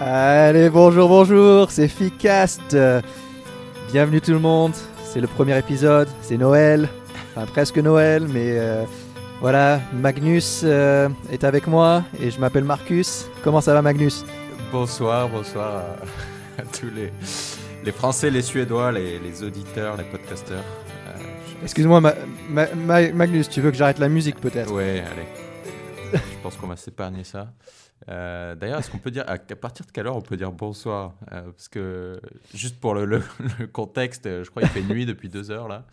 [0.00, 2.76] Allez, bonjour, bonjour, c'est Ficast.
[3.92, 4.72] Bienvenue tout le monde.
[5.04, 6.88] C'est le premier épisode, c'est Noël.
[7.34, 8.84] Enfin, presque Noël, mais euh,
[9.40, 13.26] voilà, Magnus euh, est avec moi et je m'appelle Marcus.
[13.44, 14.24] Comment ça va, Magnus?
[14.72, 15.82] Bonsoir, bonsoir
[16.58, 17.12] à, à tous les,
[17.84, 20.64] les Français, les Suédois, les, les auditeurs, les podcasteurs.
[21.08, 21.12] Euh,
[21.58, 22.14] je- Excuse-moi, Ma-
[22.48, 24.72] Ma- Ma- Magnus, tu veux que j'arrête la musique peut-être?
[24.72, 26.14] Ouais, allez.
[26.14, 27.48] je pense qu'on va s'épargner ça.
[28.08, 31.14] Euh, D'ailleurs, est-ce qu'on peut dire à, partir de quelle heure on peut dire bonsoir
[31.32, 32.20] Euh, Parce que
[32.54, 33.22] juste pour le, le-
[33.58, 35.84] le contexte, euh, je crois qu'il fait nuit depuis deux heures là.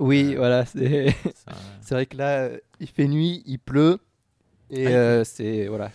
[0.00, 1.14] Oui, Euh, voilà, c'est
[1.90, 3.98] vrai que là, il fait nuit, il pleut.
[4.70, 5.66] Et Ah, c'est.
[5.68, 5.90] Voilà.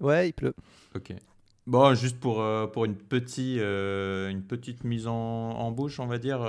[0.00, 0.54] Ouais, il pleut.
[0.94, 1.12] ok.
[1.66, 6.40] Bon, juste pour, pour une, petite, une petite mise en, en bouche, on va dire,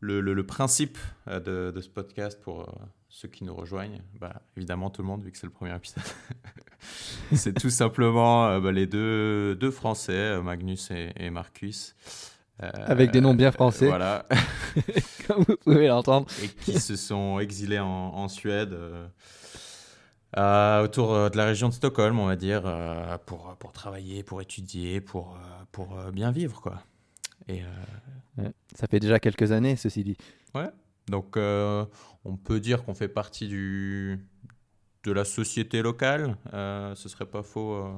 [0.00, 2.66] le, le- principe de, de ce podcast pour
[3.10, 6.02] ceux qui nous rejoignent, bah, évidemment tout le monde, vu que c'est le premier épisode,
[7.34, 11.94] c'est tout simplement euh, bah, les deux, deux Français, euh, Magnus et, et Marcus.
[12.62, 13.86] euh, Avec des noms bien français.
[13.88, 14.26] Voilà,
[15.26, 16.26] Comme vous pouvez l'entendre.
[16.42, 18.74] et qui se sont exilés en, en Suède.
[20.36, 24.40] euh, autour de la région de Stockholm, on va dire, euh, pour, pour travailler, pour
[24.40, 25.36] étudier, pour,
[25.72, 26.82] pour euh, bien vivre, quoi.
[27.48, 27.62] Et
[28.74, 30.16] Ça fait déjà quelques années, ceci dit.
[31.08, 31.84] donc, euh,
[32.24, 34.18] on peut dire qu'on fait partie du,
[35.04, 36.36] de la société locale.
[36.52, 37.92] euh, ce serait pas faux euh,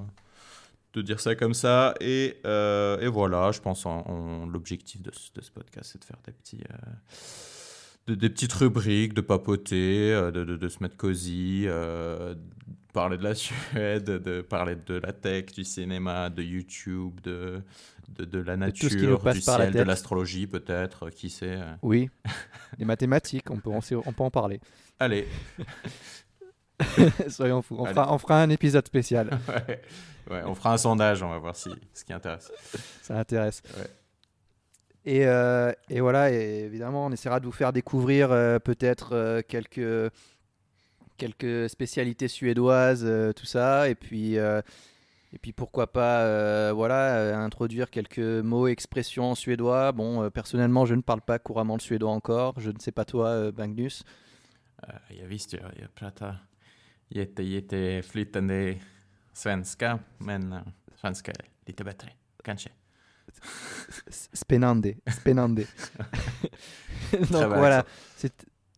[0.94, 1.94] de dire ça comme ça.
[2.00, 6.18] Et, euh, et voilà, je pense en, en- l'objectif de, ce- podcast, c'est de faire
[6.24, 6.62] des petits.
[8.06, 11.66] de- des petites rubriques, de papoter, de, de- se mettre cosy,
[12.92, 17.62] parler de la Suède, de parler de la tech, du cinéma, de YouTube, de,
[18.10, 20.46] de, de la tout ce qui nature, nous passe du par la ciel, de l'astrologie
[20.46, 21.56] peut-être, qui sait.
[21.56, 21.74] euh.
[21.82, 22.10] Oui.
[22.78, 24.60] Les mathématiques, on peut, on, sait- on peut en parler.
[24.98, 25.26] Allez,
[27.28, 27.76] Soyons fous.
[27.78, 29.30] On fera, on fera un épisode spécial.
[29.48, 29.80] Ouais.
[30.30, 32.52] Ouais, on fera un sondage, on va voir si, ce qui intéresse.
[33.02, 33.60] Ça intéresse.
[33.76, 33.86] Ouais.
[35.04, 39.42] Et, euh, et voilà, et évidemment, on essaiera de vous faire découvrir euh, peut-être euh,
[39.46, 40.12] quelques,
[41.16, 43.88] quelques spécialités suédoises, euh, tout ça.
[43.88, 44.60] Et puis, euh,
[45.32, 49.92] et puis pourquoi pas euh, voilà, euh, introduire quelques mots, expressions en suédois.
[49.92, 52.60] Bon, euh, personnellement, je ne parle pas couramment le suédois encore.
[52.60, 54.04] Je ne sais pas toi, euh, Magnus.
[54.82, 56.46] Uh, jag visste ju, jag pratar
[57.08, 58.80] jätte, jätte flytande
[59.32, 60.60] svenska, men uh,
[60.96, 62.08] svenska är lite bättre,
[62.44, 62.70] kanske.
[64.32, 64.94] Spenande.
[65.20, 65.66] Spenande.
[67.30, 67.84] Donc voilà,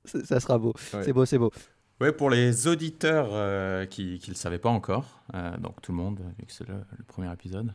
[0.05, 0.75] ça sera beau.
[0.93, 1.05] Ouais.
[1.05, 1.53] C'est beau, c'est beau.
[2.00, 5.99] Ouais, pour les auditeurs euh, qui ne le savaient pas encore, euh, donc tout le
[5.99, 7.72] monde, vu que c'est le, le premier épisode,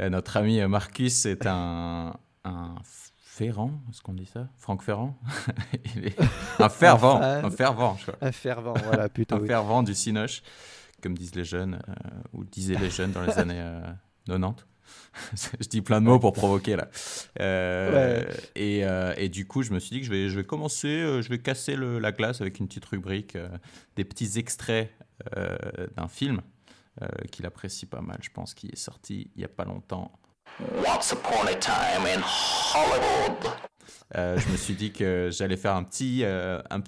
[0.00, 2.14] euh, notre ami Marcus est un,
[2.44, 2.74] un
[3.22, 4.48] ferrant, est-ce qu'on dit ça?
[4.58, 5.16] Franck Ferrand?
[5.96, 6.16] Il est
[6.58, 8.16] un fervent, un fervent, je crois.
[8.20, 9.34] Un fervent, voilà, plutôt.
[9.36, 9.48] un oui.
[9.48, 10.42] fervent du Cinoche,
[11.02, 11.80] comme disent les jeunes,
[12.34, 13.80] ou disaient les jeunes dans les années euh,
[14.26, 14.62] 90.
[15.60, 16.88] je dis plein de mots pour provoquer là.
[17.40, 18.24] Euh,
[18.54, 20.88] et, euh, et du coup, je me suis dit que je vais, je vais commencer,
[20.88, 23.48] euh, je vais casser le- la glace avec une petite rubrique, euh,
[23.96, 24.90] des petits extraits
[25.36, 25.56] euh,
[25.96, 26.40] d'un film
[27.02, 30.12] euh, qu'il apprécie pas mal, je pense, qui est sorti il y a pas longtemps.
[30.86, 32.20] Once upon a time in
[32.74, 33.52] Hollywood.
[34.16, 36.80] Euh, je me suis dit que j'allais faire un petit, euh, un,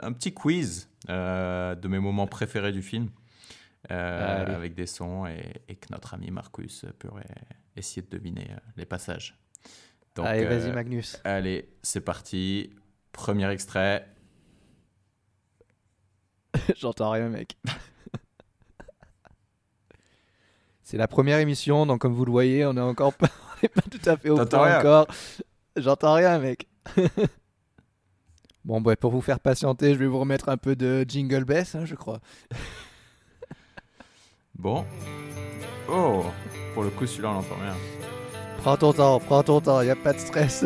[0.00, 3.08] un petit quiz euh, de mes moments préférés du film,
[3.90, 7.26] euh, avec des sons, et, et que notre ami Marcus pourrait
[7.76, 9.38] essayer de deviner euh, les passages.
[10.14, 11.18] Donc, Allez, vas-y, euh, Magnus.
[11.24, 12.70] allez, c'est parti.
[13.12, 14.06] Premier extrait.
[16.76, 17.56] J'entends rien, mec.
[20.82, 23.28] C'est la première émission, donc comme vous le voyez, on est encore pas,
[23.62, 25.06] on est pas tout à fait au point encore.
[25.76, 26.68] J'entends rien, mec.
[28.64, 31.74] bon, bah, pour vous faire patienter, je vais vous remettre un peu de jingle bass,
[31.76, 32.20] hein, je crois.
[34.58, 34.84] Bon.
[35.88, 36.24] Oh,
[36.74, 37.74] pour le coup, celui-là, on l'entend bien.
[38.58, 40.64] Prends ton temps, prends ton temps, y a pas de stress.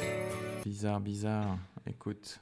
[0.64, 1.56] Bizarre, bizarre.
[1.88, 2.38] Écoute.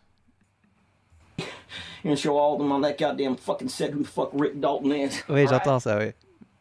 [1.39, 4.93] You know, show all them on that goddamn fucking set who the fuck Rick Dalton
[4.93, 5.23] is.
[5.29, 6.13] oui, j'entends ça, oui.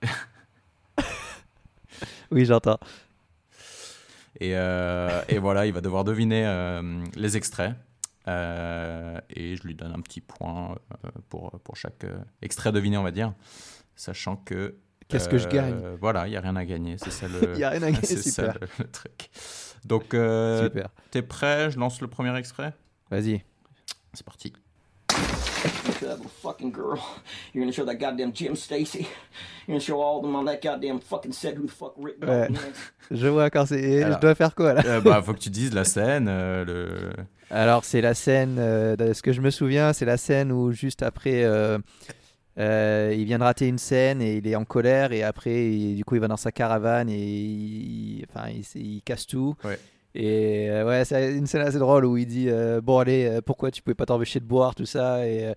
[2.32, 2.80] oui, j'entends.
[4.40, 7.74] Et, euh, et voilà, il va devoir deviner euh, les extraits.
[8.28, 12.98] Euh, et je lui donne un petit point euh, pour, pour chaque euh, extrait deviné,
[12.98, 13.34] on va dire.
[14.00, 14.76] Sachant que.
[15.10, 16.96] Qu'est-ce que je euh, gagne Voilà, il n'y a rien à gagner.
[16.98, 18.58] C'est ça le, Y a rien à gagner, c'est ça super.
[18.62, 19.30] le, le truc.
[19.84, 20.88] Donc, euh, Super.
[21.12, 22.72] t'es prêt Je lance le premier extrait?
[23.12, 23.44] Vas-y.
[24.14, 24.54] C'est parti.
[25.10, 26.98] That little fucking girl.
[27.54, 29.00] You're gonna show that goddamn Jim Stacy?
[29.68, 32.56] You're gonna show all them on that goddamn fucking set who the fuck Rick Dalton
[32.56, 33.18] is.
[33.20, 34.04] Je vois quand c'est.
[34.04, 34.16] Alors.
[34.16, 34.84] Je dois faire quoi là?
[34.86, 37.12] Euh, bah, faut que tu dises la scène, euh, le.
[37.52, 40.72] Alors, c'est la scène, euh, de ce que je me souviens, c'est la scène où
[40.72, 41.44] juste après,
[42.58, 45.96] euh, il vient de rater une scène et il est en colère et après il-
[45.96, 49.56] du coup il va dans sa caravane et il, enfin, il, casse tout.
[49.64, 49.80] Ouais.
[50.16, 53.72] Et euh, ouais, c'est une scène assez drôle où il dit euh, bon allez pourquoi
[53.72, 55.54] tu pouvais pas t'empêcher de boire tout ça et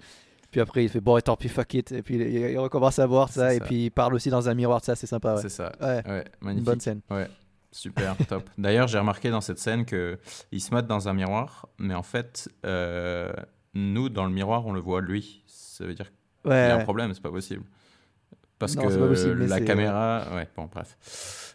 [0.50, 3.06] puis après il fait bon et tant pis fuck it et puis il, recommence à
[3.06, 5.42] boire ça et puis il parle aussi dans un miroir de ça c'est sympa ouais.
[5.42, 5.72] C'est ça.
[5.80, 6.66] Ouais, Ouais, une magnifique.
[6.66, 7.00] bonne scène.
[7.10, 7.26] Ouais,
[7.72, 8.48] super, top.
[8.58, 10.18] D'ailleurs, j'ai remarqué dans cette scène que
[10.52, 12.50] il se mate dans un miroir, mais en fait,
[13.74, 15.42] nous, dans le miroir, on le voit lui.
[15.46, 16.12] Ça veut dire
[16.42, 17.64] qu'il y a un problème, c'est pas possible.
[18.58, 20.24] Parce Non, que possible, la caméra.
[20.34, 20.96] Ouais, bon, bref.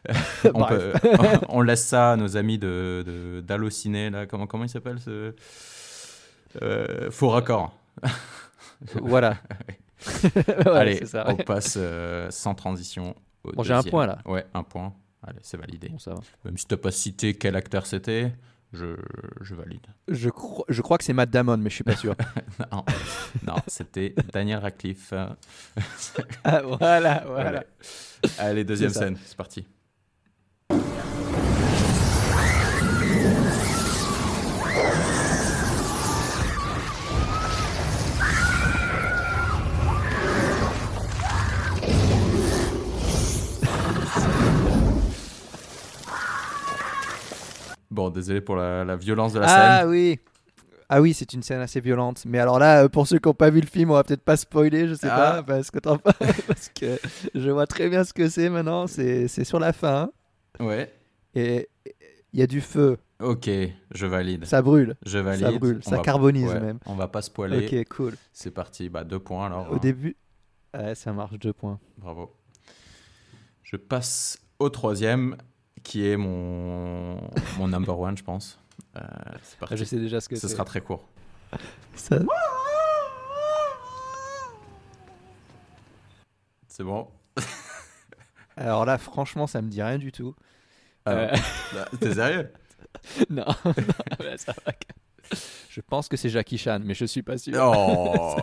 [0.54, 1.02] on, Bref.
[1.02, 4.26] peut- on laisse ça à nos amis de, d'Allociné, là.
[4.26, 5.34] Comment, comment il s'appelle ce.
[6.62, 7.74] Euh, faux raccord?
[9.02, 9.38] voilà.
[10.28, 13.16] Ouais, Allez, on passe euh, sans transition.
[13.44, 14.20] Au Bon, j'ai un point, là.
[14.26, 14.94] Ouais, un point.
[15.26, 15.90] Allez, c'est validé.
[15.90, 16.20] Bon, ça va.
[16.46, 18.32] Même si t'as pas cité quel acteur c'était,
[18.74, 18.96] je,
[19.42, 19.86] je valide.
[20.08, 22.16] Je, cro- je crois que c'est Matt Damon mais je suis pas sûr.
[22.72, 22.84] Non,
[23.46, 25.14] non c'était Daniel Radcliffe.
[26.44, 27.50] Ah, voilà, voilà.
[27.50, 28.32] Allez.
[28.40, 29.66] Allez, deuxième scène, c'est parti.
[47.98, 49.90] Bon, désolé pour la, la violence de la Ah scène.
[49.90, 50.20] oui.
[50.88, 52.24] Ah oui, c'est une scène assez violente.
[52.28, 54.22] Mais alors là, euh, pour ceux qui n'ont pas vu le film, on va peut-être
[54.24, 55.42] pas spoiler, je sais Ah.
[55.42, 55.80] pas, parce que
[56.48, 57.00] parce que
[57.34, 58.86] je vois très bien ce que c'est maintenant.
[58.86, 60.12] C'est c'est sur la fin
[60.60, 60.94] Ouais.
[61.34, 61.68] et
[62.34, 63.50] il y a du feu, Ok,
[63.96, 64.46] je valide.
[64.46, 65.46] ça brûle, je valide.
[65.48, 66.78] ça brûle, On ça va- carbonise ouais, même.
[66.86, 67.66] On va pas spoiler.
[67.66, 68.14] Ok, cool.
[68.32, 68.90] C'est parti.
[68.90, 69.72] Bah, deux points alors.
[69.72, 69.80] Au hein.
[69.82, 70.16] début,
[70.78, 71.80] ouais, ça marche deux points.
[71.98, 72.32] Bravo.
[73.64, 75.36] Je passe au troisième,
[75.84, 77.20] qui est mon,
[77.58, 78.60] mon number one, je pense.
[78.98, 79.02] Euh,
[79.44, 79.74] c'est parti.
[79.74, 81.08] Ah, je sais déjà ce que Ce sera très court.
[81.96, 82.20] Ça-
[86.68, 87.08] C'est bon
[88.58, 90.36] Alors là, franchement, ça me dit rien du tout.
[91.06, 91.38] Alors, Euh,
[91.74, 92.52] bah, T'es sérieux?
[93.30, 93.46] Non,
[94.38, 94.74] ça va.
[95.70, 97.54] Je pense que c'est Jackie Chan, mais je suis pas sûr.
[97.62, 98.36] Oh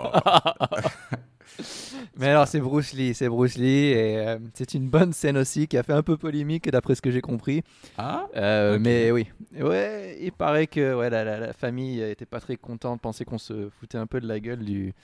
[2.17, 5.69] Mais alors c'est Bruce Lee, c'est Bruce Lee et euh, c'est une bonne scène aussi
[5.69, 7.62] qui a fait un peu polémique d'après ce que j'ai compris.
[7.99, 8.79] Ah Euh.
[8.81, 9.26] Mais oui,
[9.61, 13.38] ouais, il paraît que ouais, la, la- la famille était pas très contente, pensait qu'on
[13.38, 14.94] se foutait un peu de la gueule du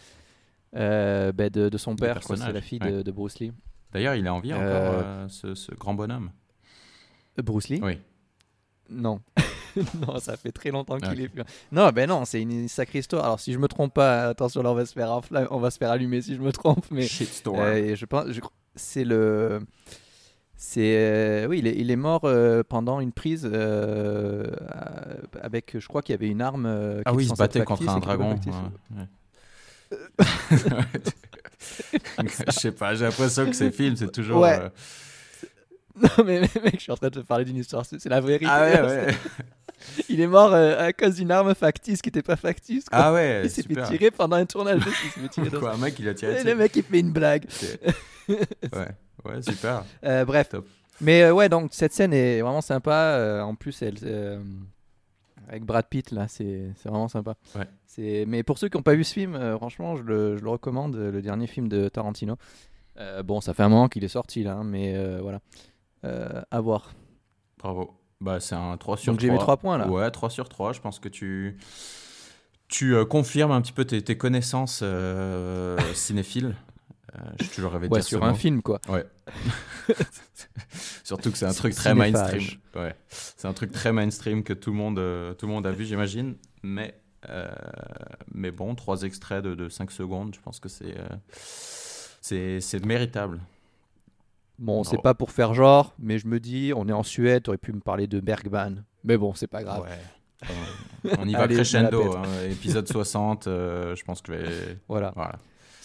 [0.76, 2.92] euh, bah, de, de son père, c'est la fille ouais.
[2.92, 3.52] de, de Bruce Lee.
[3.92, 6.30] D'ailleurs, il est en vie encore, ce, ce grand bonhomme.
[7.42, 7.80] Bruce Lee?
[7.82, 7.98] Oui.
[8.88, 9.20] Non.
[10.06, 11.18] non, ça fait très longtemps qu'il Ok.
[11.18, 11.42] est plus.
[11.72, 13.24] Non, ben non, c'est une sacrée histoire.
[13.24, 15.20] Alors si je me trompe pas, attention, là on va se faire,
[15.50, 17.58] on va se faire allumer si je me trompe, mais Shitstorm.
[17.60, 18.40] Euh, je pense, je
[18.76, 19.60] c'est le,
[20.56, 24.46] c'est, euh, oui, il est, il est mort euh, pendant une prise euh,
[25.40, 26.66] avec, je crois qu'il y avait une arme.
[27.04, 28.30] ah qui oui, il se battait contre un dragon.
[28.30, 28.54] factice.
[28.54, 29.06] ouais, ouais.
[32.46, 34.40] Je sais pas, j'ai l'impression que ces films, c'est toujours.
[34.42, 34.58] Ouais.
[36.18, 38.46] Non mais mec, je suis en train de te parler d'une histoire, c'est la vérité.
[38.48, 39.14] Ah ouais, ouais.
[40.10, 42.84] Il est mort euh, à cause d'une arme factice qui était pas factice.
[42.88, 42.98] Quoi.
[42.98, 44.82] Ah ouais, il s'est fait tirer pendant un tournage.
[45.16, 47.12] il tirer dans- Quoi, un mec, il a tiré Et le mec il fait une
[47.12, 47.46] blague.
[48.28, 48.88] Ouais,
[49.24, 49.84] ouais, super.
[50.04, 50.50] Euh, bref.
[50.50, 50.66] Top.
[51.00, 53.40] Mais euh, ouais, donc cette scène est vraiment sympa.
[53.42, 53.96] en plus, elle,
[55.48, 57.34] avec Brad Pitt, là, c'est vraiment sympa.
[57.56, 58.24] Ouais.
[58.26, 60.94] Mais pour ceux qui n'ont pas vu ce film, franchement, je le, je le recommande,
[60.96, 62.36] le dernier film de Tarantino.
[63.24, 65.40] Bon, ça fait un moment qu'il est sorti, là, hein, mais voilà.
[66.04, 66.92] Euh, à voir.
[67.58, 67.96] Bravo.
[68.20, 69.12] Bah, c'est un 3 sur 3.
[69.14, 69.88] Donc j'ai mis 3 points, là.
[69.88, 70.72] Ouais, 3 sur 3.
[70.72, 71.58] Je pense que tu,
[72.68, 76.54] tu euh, confirmes un petit peu tes, tes connaissances euh, cinéphiles.
[77.16, 78.36] Euh, J'ai toujours rêvé de Ouais, dire sur un mot.
[78.36, 78.80] film, quoi.
[78.88, 79.04] Ouais.
[81.04, 82.12] Surtout que c'est un truc très Cinéphage.
[82.12, 82.60] mainstream.
[82.84, 82.94] Ouais.
[83.08, 85.84] C'est un truc très mainstream que tout le monde, euh, tout le monde a vu,
[85.84, 86.36] j'imagine.
[86.62, 86.94] Mais,
[87.28, 87.50] euh,
[88.32, 90.94] mais bon, trois extraits de, de 5 secondes, je pense que c'est
[92.20, 93.40] c'est c'est méritable.
[94.60, 97.56] Bon, c'est pas pour faire genre, mais je me dis, on est en Suède, t'aurais
[97.58, 98.84] pu me parler de Bergman.
[99.04, 99.82] Mais bon, c'est pas grave.
[99.82, 100.48] Ouais.
[101.08, 102.14] Euh, on y va Allez, crescendo.
[102.16, 102.22] hein.
[102.50, 104.32] Épisode 60, euh, je pense que.
[104.86, 105.12] Voilà.
[105.16, 105.36] Voilà.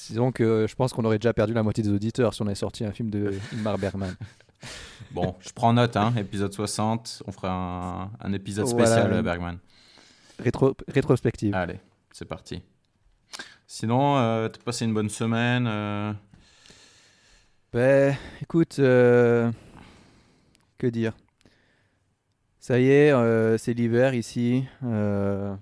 [0.10, 2.54] Disons que je pense qu'on aurait déjà perdu la moitié des auditeurs si on avait
[2.56, 4.14] sorti un film de Ingmar Bergman.
[5.12, 8.86] Bon, je prends note, hein, épisode 60, on fera un, un épisode Voilà.
[8.88, 9.58] spécial euh, Bergman.
[10.44, 11.56] Rétro- rétrospective.
[11.56, 11.80] Allez,
[12.12, 12.62] c'est parti.
[13.68, 16.12] Sinon, euh, t'as passé une bonne semaine euh,
[17.76, 19.52] Ben, écoute, euh,
[20.78, 21.12] que dire?
[22.58, 24.64] Ça y est, euh, c'est l'hiver ici.
[24.86, 25.54] euh,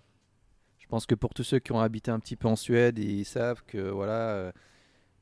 [0.78, 3.26] je pense que pour tous ceux qui ont habité un petit peu en Suède, ils
[3.26, 4.54] savent que voilà,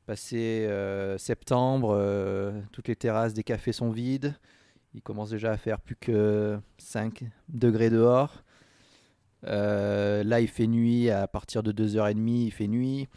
[0.04, 0.68] passé
[1.16, 1.98] septembre,
[2.72, 4.34] toutes les terrasses des cafés sont vides.
[4.92, 8.44] Il commence déjà à faire plus que 5 degrés dehors.
[9.44, 13.08] Là, il fait nuit à partir de 2h30, il fait nuit.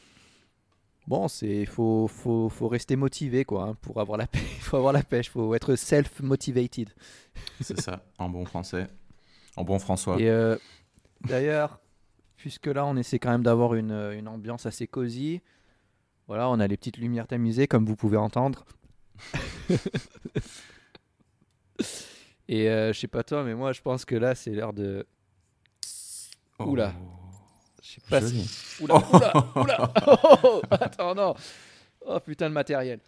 [1.08, 4.42] Bon, c'est faut, faut, faut rester motivé quoi hein, pour avoir la pêche.
[4.58, 6.90] Il faut avoir la pêche, faut être self motivated.
[7.62, 8.88] C'est ça, en bon français.
[9.56, 10.20] En bon François.
[10.20, 10.58] Et euh,
[11.22, 11.80] d'ailleurs,
[12.36, 15.42] puisque là, on essaie quand même d'avoir une, une ambiance assez cosy.
[16.28, 18.66] Voilà, on a les petites lumières tamisées, comme vous pouvez entendre.
[22.48, 25.08] Et euh, je sais pas toi, mais moi, je pense que là, c'est l'heure de.
[26.60, 26.94] Oula.
[27.88, 28.44] Je sais pas Joli.
[28.46, 28.84] si.
[28.84, 29.94] Oula, oula, oula.
[30.08, 30.62] Oh, oh, oh.
[30.72, 31.36] Attends, non.
[32.02, 33.00] Oh putain de matériel.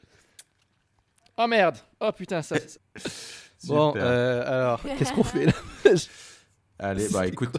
[1.37, 1.77] Oh merde.
[1.99, 2.57] Oh putain, ça.
[2.59, 2.79] ça-
[3.63, 5.53] Bon, euh, alors, qu'est-ce qu'on fait là
[6.79, 7.55] Allez, bah écoute.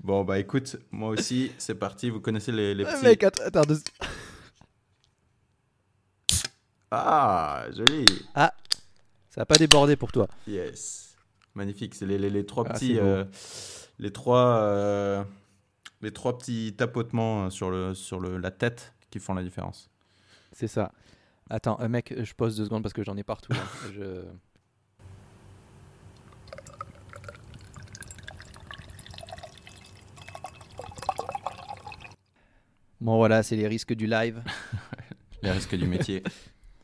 [0.00, 2.10] bon, bah écoute, moi aussi, c'est parti.
[2.10, 3.04] Vous connaissez les, les Ah, petits.
[3.04, 3.80] Mec, attends, attends, deux-
[6.90, 8.06] Ah, joli.
[8.34, 10.26] Ça a pas débordé pour toi.
[10.48, 11.09] Yes.
[11.54, 11.94] Magnifique.
[11.94, 12.98] C'est les, les, les trois Ah, petits.
[12.98, 13.24] euh,
[13.98, 14.56] les trois.
[14.58, 15.24] euh,
[16.02, 19.90] les trois petits tapotements euh, sur, le, sur le, la tête qui font la différence.
[20.52, 20.92] C'est ça.
[21.50, 23.52] Attends, mec, je pose deux secondes parce que j'en ai partout.
[23.94, 24.24] Je...
[33.00, 34.42] Bon voilà, c'est les risques du live.
[35.42, 36.22] Les risques du métier.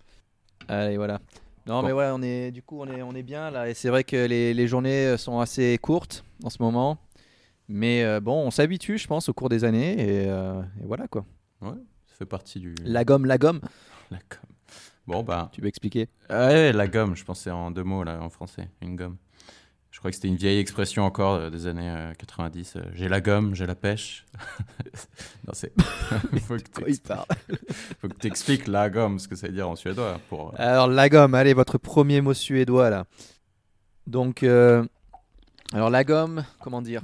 [0.69, 1.21] Allez, voilà.
[1.67, 1.87] Non, Bon.
[1.87, 3.69] mais ouais, on est, du coup, on est, on est bien là.
[3.69, 6.99] Et c'est vrai que les, les journées euh, sont assez courtes en ce moment.
[7.69, 9.95] Mais euh, bon, on s'habitue, je pense, au cours des années.
[9.95, 11.25] Et, euh, et voilà quoi.
[11.61, 11.71] Ouais,
[12.07, 12.75] ça fait partie du.
[12.85, 13.61] La gomme, la gomme.
[14.11, 14.51] la gomme.
[15.09, 15.49] Bon, bah.
[15.53, 16.09] Tu veux expliquer?
[16.29, 18.69] Ah ouais, la gomme, je pensais en deux mots là, en français.
[18.83, 19.17] Une gomme.
[19.91, 22.77] Je crois que c'était une vieille expression encore euh, des années euh, 90.
[22.77, 24.27] euh, j'ai la gomme, j'ai la pêche.
[25.47, 25.73] non, c'est.
[26.47, 30.21] faut que tu t'expliques la gomme, ce que ça veut dire en suédois.
[30.29, 30.49] Pour...
[30.51, 33.07] euh, Alors, la gomme, allez, votre premier mot suédois là.
[34.07, 34.85] Donc, euh,
[35.73, 37.03] alors la gomme, comment dire?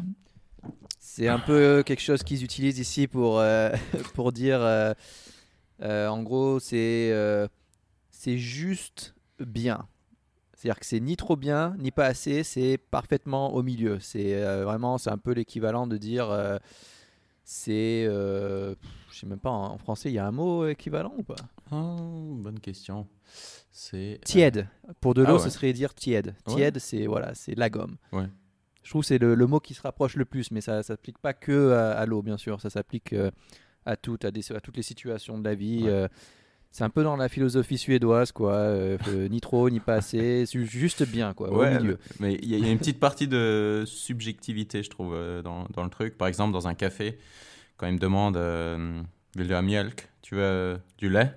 [0.98, 3.70] C'est un peu quelque chose qu'ils utilisent ici pour, euh,
[4.14, 4.94] pour dire, euh,
[5.82, 7.48] euh, en gros, c'est euh,
[8.10, 9.86] c'est juste bien.
[10.62, 13.98] C'est-à-dire que c'est ni trop bien, ni pas assez, c'est parfaitement au milieu.
[13.98, 16.56] C'est euh, vraiment, c'est un peu l'équivalent de dire, euh,
[17.42, 18.76] c'est, euh,
[19.10, 21.34] je sais même pas, en français, il y a un mot équivalent ou pas?
[21.72, 23.08] Oh, bonne question.
[23.72, 24.14] C'est.
[24.14, 24.68] euh, Tiède.
[25.00, 25.42] Pour de Ah l'eau, ouais.
[25.42, 26.36] ce serait dire tiède.
[26.46, 26.54] Ouais.
[26.54, 27.96] Tiède, c'est voilà, c'est la gomme.
[28.12, 28.28] Ouais.
[28.84, 30.82] Je trouve que c'est le, le mot qui se rapproche le plus, mais ça ne
[30.82, 32.60] s'applique pas que à, à l'eau, bien sûr.
[32.60, 33.14] Ça s'applique
[33.84, 35.84] à, toutes, à, des- à toutes les situations de la vie.
[35.90, 36.08] Ouais.
[36.72, 38.52] C'est un peu dans la philosophie suédoise, quoi.
[38.54, 40.44] euh, euh, ni trop, ni pas assez.
[40.46, 41.98] juste bien, quoi, Ouais, au milieu.
[42.18, 45.42] mais il y, a- il y a une petite partie de subjectivité, je trouve, euh,
[45.42, 46.16] dans, dans le truc.
[46.18, 47.18] Par exemple, dans un café,
[47.76, 49.02] quand il me demande euh,
[49.36, 51.32] mjölk Tu veux du lait?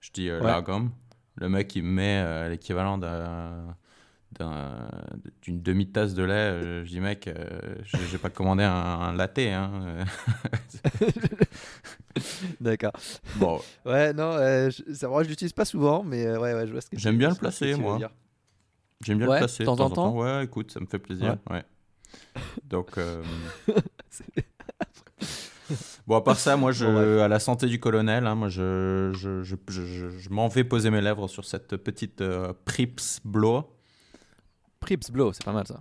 [0.00, 0.46] Je dis euh, Ouais.
[0.46, 0.90] la gomme.
[1.36, 3.76] Le mec, il me met l'équivalent d'un-
[4.32, 4.88] d'un-
[5.42, 6.32] d'une demi-tasse de lait.
[6.34, 7.34] Euh, je dis, mec, euh,
[7.84, 9.38] je j'ai pas commandé un, un latte.
[9.38, 10.04] Hein.
[12.60, 12.92] D'accord.
[13.36, 16.66] bon, Ouais, non, euh, je, c'est vrai, je l'utilise pas souvent, mais euh, ouais, ouais,
[16.66, 17.98] je vois ce que J'aime bien le placer, moi.
[19.04, 21.36] j'aime bien Ouais, le placer de temps en temps Ouais, écoute, ça me fait plaisir.
[21.50, 21.64] Ouais.
[22.64, 22.98] Donc.
[22.98, 23.22] euh,
[26.06, 29.12] Bon, à part ça, moi, je, Bon, à la santé du colonel, hein, moi, je,
[29.14, 33.20] je, je, je- je- je m'en vais poser mes lèvres sur cette petite euh, Prips
[33.24, 33.68] Blow.
[34.88, 35.80] Prips Blow, c'est pas mal ça.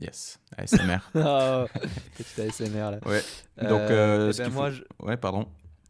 [0.00, 1.00] Yes, ASMR.
[1.14, 1.66] Ah,
[2.16, 2.98] Petit ASMR là.
[3.04, 3.22] ouais.
[3.60, 5.46] Donc, euh, eh ce ben moi, faut- je- Ouais, pardon.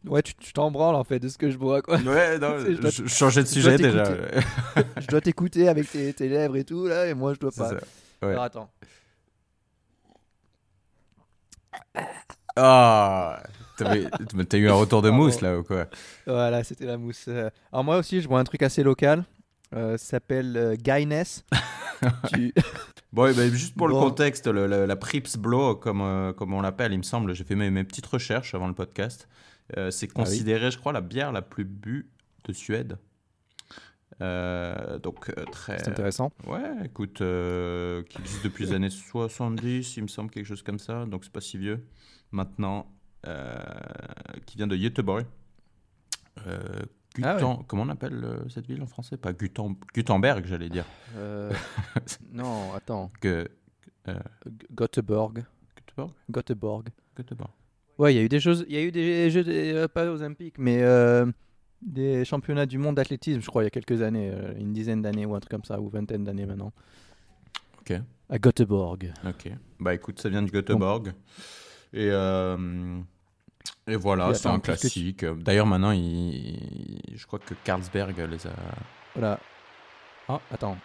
[0.06, 1.98] ouais, tu t'en branles en fait de ce que je bois quoi.
[1.98, 4.02] Ouais, non, Je dois- je, changeais de sujet déjà.
[5.00, 7.68] je dois t'écouter avec tes, tes lèvres et tout là, et moi je dois pas.
[7.70, 7.74] ça.
[8.22, 8.32] Ouais.
[8.32, 8.70] Alors attends.
[12.56, 13.40] Ah
[13.76, 15.86] T'as eu un retour de mousse là ou quoi?
[16.26, 17.26] Voilà, c'était la mousse.
[17.28, 17.50] euh.
[17.72, 19.24] Alors moi aussi, je bois un truc assez local.
[19.74, 21.44] Euh, s'appelle euh, Guinness.
[22.32, 22.52] Tu-
[23.12, 26.52] Bon, eh ben, juste pour le contexte, le- le- la Prips Blow, comme, euh, comme
[26.52, 29.28] on l'appelle, il me semble, j'ai fait mes, mes petites recherches avant le podcast.
[29.76, 30.24] Euh, c'est Ah oui.
[30.24, 32.10] considéré, je crois, la bière la plus bue
[32.44, 32.98] de Suède.
[34.20, 35.78] Donc, très.
[35.78, 36.30] C'est intéressant.
[36.46, 41.04] Ouais, écoute, qui existe depuis les années 70, il me semble, quelque chose comme ça,
[41.06, 41.86] donc c'est pas si vieux.
[42.32, 42.86] Maintenant,
[44.46, 45.24] qui vient de Göteborg.
[47.18, 47.56] Euh, Ah ouais.
[47.66, 49.16] Comment on appelle euh, cette ville en français?
[49.16, 50.84] Pas Gutan- Gutenberg, j'allais dire.
[51.16, 51.50] Euh,
[52.32, 53.10] non, attends.
[53.20, 53.48] Que,
[54.06, 54.12] G-
[54.74, 55.44] Göteborg.
[55.76, 56.12] Göteborg?
[56.30, 56.88] Göteborg.
[57.16, 57.50] Göteborg.
[57.98, 58.64] Ouais, il y a eu des choses.
[58.68, 61.26] Il y a eu des jeux, des- euh, pas olympiques, mais euh,
[61.82, 65.00] des championnats du monde d'athlétisme, je crois, il y a quelques années, euh, une dizaine
[65.02, 66.72] d'années ou un truc comme ça, ou vingtaine d'années maintenant.
[67.80, 67.92] Ok.
[68.28, 69.12] À Göteborg.
[69.26, 69.50] Ok.
[69.80, 71.12] Bah écoute, ça vient de Göteborg.
[71.92, 72.98] Et, euh,
[73.86, 75.24] et voilà, Et c'est un tu- classique.
[75.24, 77.00] D'ailleurs, maintenant, il...
[77.14, 78.50] je crois que Carlsberg les a.
[79.14, 79.38] Voilà.
[80.28, 80.76] Ah, attends.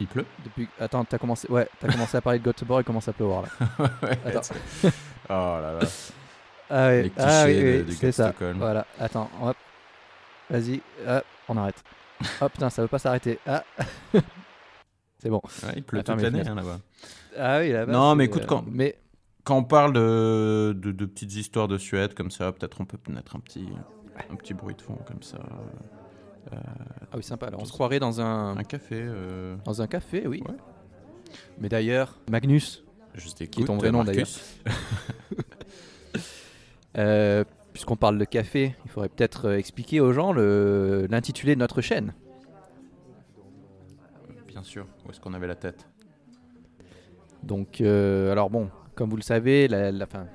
[0.00, 0.26] Il pleut?
[0.42, 0.68] Depuis...
[0.80, 1.46] Attends, t'as commencé...
[1.48, 3.48] Ouais, t'as commencé à parler de Göteborg, il commence à pleuvoir là.
[4.02, 4.54] Ouais, Attends.
[4.84, 4.88] Oh
[5.28, 5.88] là là.
[6.68, 7.54] Ah oui, Les ah oui,
[7.84, 8.32] de- c'est ça.
[8.56, 9.56] Voilà, attends, hop.
[10.50, 11.80] Vas-y, hop, on arrête.
[12.40, 13.38] oh putain, ça veut pas s'arrêter.
[13.46, 13.62] Ah.
[15.18, 15.40] c'est bon.
[15.62, 16.80] Ouais, il pleut Attends, toute l'année hein, là-bas.
[17.38, 17.92] Ah oui, là-bas.
[17.92, 18.96] Non, mais écoute, euh, quand- Mais
[19.44, 22.98] Quand on parle de, de, de petites histoires de Suède comme ça, peut-être on peut
[23.10, 23.68] mettre un petit,
[24.30, 25.38] un petit bruit de fond comme ça.
[26.52, 27.46] ah oui, sympa.
[27.46, 28.96] Alors, on se croirait dans un Un café.
[29.00, 30.42] euh, dans un café, oui.
[30.48, 30.54] Ouais.
[31.58, 32.84] Mais d'ailleurs, Magnus,
[33.14, 34.40] je Qui est ton vrai nom, Marcus.
[36.98, 41.80] euh, puisqu'on parle de café, il faudrait peut-être euh, expliquer aux gens l'intitulé de notre
[41.80, 42.14] chaîne.
[44.46, 44.86] Bien sûr.
[45.06, 45.88] Où est-ce qu'on avait la tête?
[47.42, 50.26] Donc, euh, alors bon, comme vous le savez, la, fin,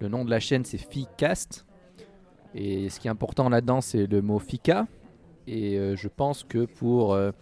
[0.00, 1.64] le nom de la chaîne c'est Ficast.
[2.54, 4.86] Et ce qui est important là-dedans, c'est le mot Fika.
[5.46, 7.32] Et euh, je pense que pour euh,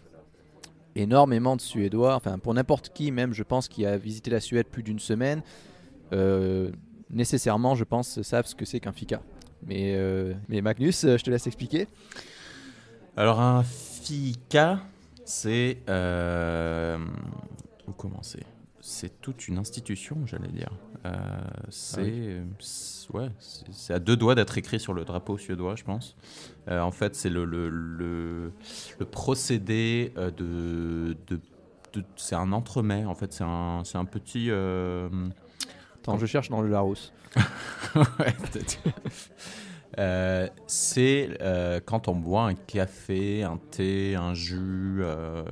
[0.96, 4.66] énormément de Suédois, enfin pour n'importe qui, même je pense qui a visité la Suède
[4.66, 5.42] plus d'une semaine,
[6.12, 6.70] euh,
[7.10, 9.20] nécessairement, je pense, savent ce que c'est qu'un Fika.
[9.64, 9.96] Mais,
[10.48, 11.86] Magnus, je te laisse expliquer.
[13.16, 14.80] Alors un fika,
[15.24, 15.78] c'est
[17.86, 18.40] où commencer?
[18.84, 20.70] C'est toute une institution, j'allais dire.
[21.06, 21.12] Euh,
[21.70, 25.84] c'est c'est- ouais, c'est c'est à deux doigts d'être écrit sur le drapeau suédois, je
[25.84, 26.16] pense.
[26.66, 28.52] Euh, en fait, c'est le, le, le,
[28.98, 31.40] le procédé euh, de, de,
[31.92, 33.04] de- c'est un entremets.
[33.04, 34.48] En fait, c'est un, un petit.
[34.50, 35.08] euh,
[36.00, 37.12] Attends, je cherche dans le Larousse.
[37.94, 38.34] Ouais.
[39.98, 45.44] Euh, c'est euh, quand on boit un café, un thé, un jus, euh,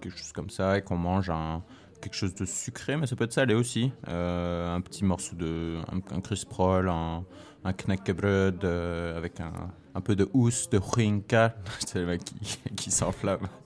[0.00, 1.62] quelque chose comme ça, et qu'on mange un,
[2.02, 3.92] quelque chose de sucré, mais ça peut être salé aussi.
[4.08, 5.78] Euh, un petit morceau de.
[5.90, 7.24] un, un crisp roll, un,
[7.64, 9.52] un knäckebröd euh, avec un,
[9.94, 11.54] un peu de housse, de huinka.
[11.86, 13.46] C'est le mec qui, qui s'enflamme.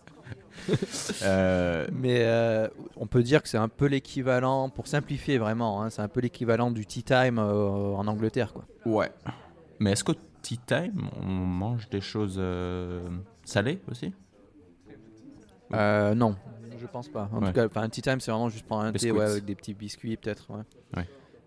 [1.23, 5.91] Euh, Mais euh, on peut dire que c'est un peu l'équivalent, pour simplifier vraiment, hein,
[5.91, 8.53] c'est un peu l'équivalent du tea time en Angleterre.
[8.53, 8.65] Quoi.
[8.87, 9.13] ouais.
[9.79, 12.41] Mais est-ce qu'au tea time, on mange des choses
[13.45, 14.13] salées aussi?
[15.75, 16.37] Euh, non,
[16.79, 17.29] je pense pas.
[17.33, 17.53] En Ouais.
[17.53, 19.75] tout cas, un tea time, c'est vraiment juste prendre un thé ouais, avec des petits
[19.75, 20.51] biscuits, peut-être.
[20.51, 21.05] ouais.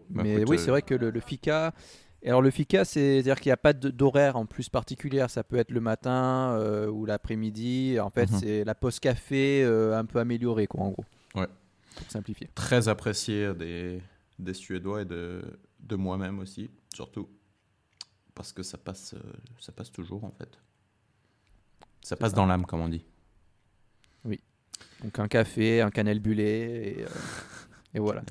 [0.10, 1.74] Bah, Mais écoute, oui, euh, c'est vrai que le, le fika.
[2.22, 5.30] Et alors, le fika, c'est-à-dire qu'il n'y a pas d'horaire en plus particulière.
[5.30, 7.98] Ça peut être le matin euh, ou l'après-midi.
[8.00, 8.40] En fait, Mhm.
[8.40, 11.06] c'est la pause café euh, un peu améliorée, quoi, en gros.
[11.36, 11.48] Ouais.
[11.96, 12.50] Pour simplifier.
[12.56, 14.02] très apprécié des,
[14.38, 15.42] des Suédois et de,
[15.80, 17.30] de moi-même aussi, surtout.
[18.36, 19.20] Parce que ça passe, euh,
[19.60, 20.58] ça passe toujours, en fait.
[22.02, 22.36] Ça passe ça.
[22.36, 23.06] dans l'âme, comme on dit.
[25.04, 27.06] Donc, un café, un cannelle et, euh,
[27.94, 28.22] et voilà.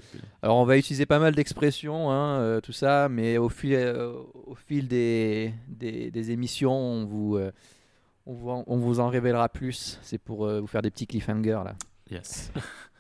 [0.43, 4.13] Alors on va utiliser pas mal d'expressions, hein, euh, tout ça, mais au fil, euh,
[4.47, 7.39] au fil des, des, des émissions, on vous,
[8.27, 9.99] on, vous en, on vous en révélera plus.
[10.03, 11.75] C'est pour vous faire des petits cliffhangers là.
[12.11, 12.53] Yes.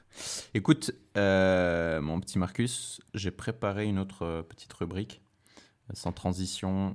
[0.54, 5.20] Écoute, mon petit Marcus, j'ai préparé une autre petite rubrique,
[5.92, 6.94] sans transition.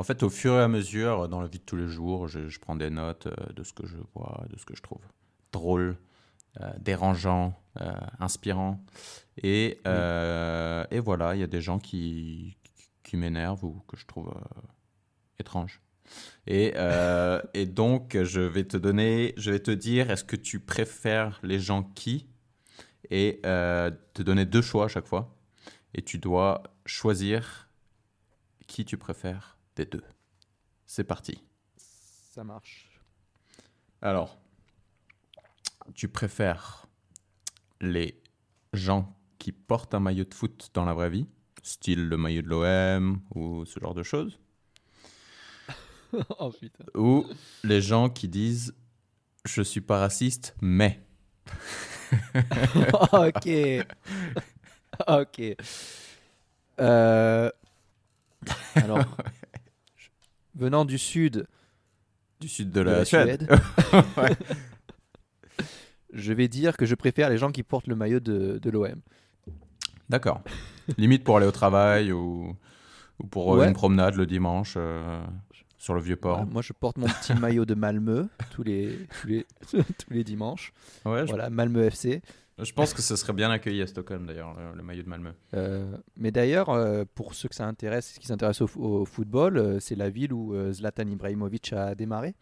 [0.00, 2.28] Euh, en fait, au fur et à mesure, dans la vie de tous les jours,
[2.28, 4.82] je, je prends des notes euh, de ce que je vois, de ce que je
[4.82, 5.02] trouve
[5.52, 5.96] drôle,
[6.60, 8.84] euh, dérangeant, euh, inspirant.
[9.42, 12.56] Et, euh, et voilà, il y a des gens qui,
[13.02, 14.60] qui m'énervent ou que je trouve euh,
[15.38, 15.80] étranges.
[16.46, 20.58] Et, euh, et donc, je vais te donner, je vais te dire, est-ce que tu
[20.58, 22.26] préfères les gens qui?
[23.10, 25.36] Et euh, te donner deux choix à chaque fois.
[25.94, 27.68] Et tu dois choisir
[28.66, 30.04] qui tu préfères deux.
[30.86, 31.42] C'est parti.
[31.76, 33.00] Ça marche.
[34.02, 34.38] Alors,
[35.94, 36.86] tu préfères
[37.80, 38.20] les
[38.72, 41.26] gens qui portent un maillot de foot dans la vraie vie,
[41.62, 44.38] style le maillot de l'OM ou ce genre de choses,
[46.38, 46.52] oh
[46.94, 47.26] ou
[47.64, 48.74] les gens qui disent
[49.44, 51.00] je suis pas raciste, mais.
[53.12, 53.48] ok.
[55.08, 55.42] ok.
[56.80, 57.50] Euh,
[58.74, 59.16] Alors,
[60.60, 61.46] venant du sud
[62.40, 63.48] Du sud de de la, la Suède.
[66.12, 69.00] Je vais dire que je préfère les gens qui portent le maillot de, de l'OM.
[70.08, 70.40] D'accord.
[70.98, 72.56] Limite pour aller au travail ou,
[73.20, 73.68] ou pour euh, Ouais.
[73.68, 75.22] une promenade le dimanche euh,
[75.78, 76.38] sur le vieux port.
[76.38, 80.24] Voilà, moi, je porte mon petit maillot de Malmö tous les, tous les, tous les
[80.24, 80.72] dimanches.
[81.04, 82.22] Ouais, je, Voilà, Malmö FC.
[82.62, 85.30] Je pense que ce serait bien accueilli à Stockholm d'ailleurs, le, le maillot de Malmö.
[85.54, 89.94] Euh, mais d'ailleurs, euh, pour ceux que ça intéresse, qui s'intéressent au, football, euh, c'est
[89.96, 92.34] la ville où Zlatan Ibrahimovic a démarré.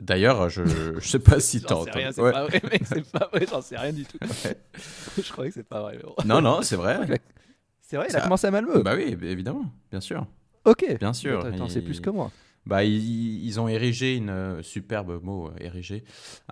[0.00, 2.14] D'ailleurs, je, je sais pas si t'as sais rien, entendu.
[2.14, 2.32] c'est Ouais.
[2.32, 4.18] pas vrai, mec, c'est pas vrai, j'en sais rien du tout.
[5.22, 5.98] je croyais que c'est pas vrai.
[6.02, 6.14] bon.
[6.24, 7.20] Non, non, c'est vrai.
[7.82, 8.82] C'est vrai, il Ça- a commencé à Malmö.
[8.82, 10.26] Bah oui, évidemment, bien sûr.
[10.64, 10.96] ok.
[10.98, 11.40] Bien sûr.
[11.40, 12.30] Attends, attends, c'est il- plus que moi.
[12.64, 16.04] Bah, ils, ils ont érigé une euh, superbe mot, euh, érigé,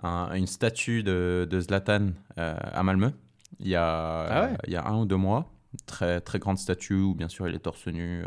[0.03, 3.11] un- une statue de, de Zlatan euh, à Malmö.
[3.59, 5.51] il y, a, Ah ouais il y a un ou deux mois.
[5.85, 8.25] Très, très grande statue où, bien sûr, il est torse nu, euh,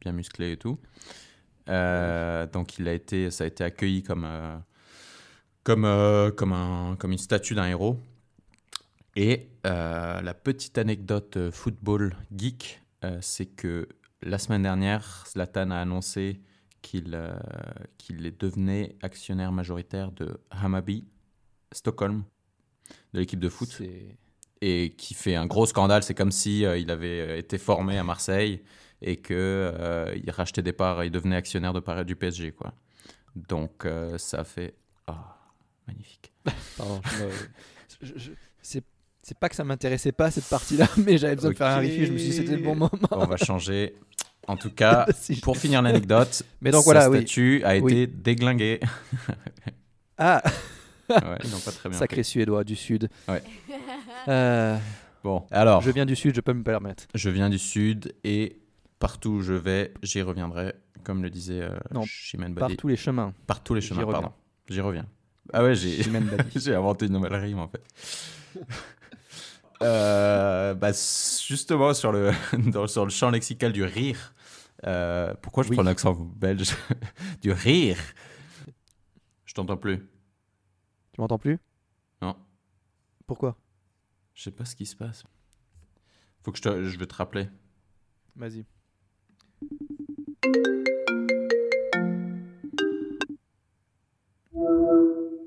[0.00, 0.78] bien musclé et tout.
[1.68, 4.28] Euh, donc, il a été, ça a été accueilli comme,
[5.64, 5.88] comme,
[6.36, 7.98] comme, un, comme une statue d'un héros.
[9.16, 12.80] Et la petite anecdote football geek,
[13.20, 13.88] c'est que
[14.22, 16.40] la semaine dernière, Zlatan a annoncé
[16.84, 17.34] qu'il euh,
[17.98, 21.04] qu'il est devenait actionnaire majoritaire de Hammarby
[21.72, 22.22] Stockholm,
[23.14, 23.80] de l'équipe de foot,
[24.60, 26.02] et qui fait un gros scandale.
[26.02, 28.62] C'est comme si euh, il avait euh, été formé à Marseille
[29.00, 32.74] et que euh, il rachetait des parts, il devenait actionnaire de parts du PSG, quoi.
[33.34, 33.86] Donc
[34.18, 34.74] ça fait
[35.08, 35.36] ah
[35.88, 36.32] magnifique.
[36.76, 38.30] Pardon, je me- je- je-
[39.26, 42.04] c'est pas que ça m'intéressait pas cette partie-là, mais j'avais besoin de faire un riff.
[42.04, 42.90] Je me suis dit c'était le bon moment.
[43.10, 43.94] On va changer.
[44.46, 47.18] En tout cas, Si je- pour finir l'anecdote, Mais donc sa voilà, oui.
[47.18, 47.92] statue a Oui.
[47.92, 48.80] été déglinguée.
[50.16, 50.40] Ah,
[51.08, 53.08] ouais, ils n'ont pas très bien sacré Suédois du Sud.
[53.28, 53.42] Ouais.
[54.28, 54.78] Euh,
[55.24, 57.04] Bon, alors, je viens du Sud, je peux me permettre.
[57.14, 58.58] je viens du sud et
[58.98, 62.96] partout où je vais, j'y reviendrai, comme le disait euh, Non, Chimène Par tous les
[62.96, 63.32] chemins.
[63.46, 64.20] Par tous les J'y chemins, reviens.
[64.20, 64.34] pardon.
[64.68, 65.06] J'y reviens.
[65.52, 67.82] Ah ouais, j'ai inventé une nouvelle rime en fait.
[69.82, 72.30] Euh, bah, justement, sur le,
[72.70, 74.32] dans- sur le champ lexical du rire,
[74.86, 75.76] euh, pourquoi je Oui.
[75.76, 76.74] prends l'accent belge?
[77.42, 77.98] Du rire?
[79.44, 79.98] Je t'entends plus.
[81.12, 81.58] Tu m'entends plus?
[82.22, 82.36] Non.
[83.26, 83.56] Pourquoi?
[84.34, 85.24] Je sais pas ce qui se passe.
[86.42, 87.48] Faut que je te, je vais te rappeler.
[88.36, 88.64] Vas-y.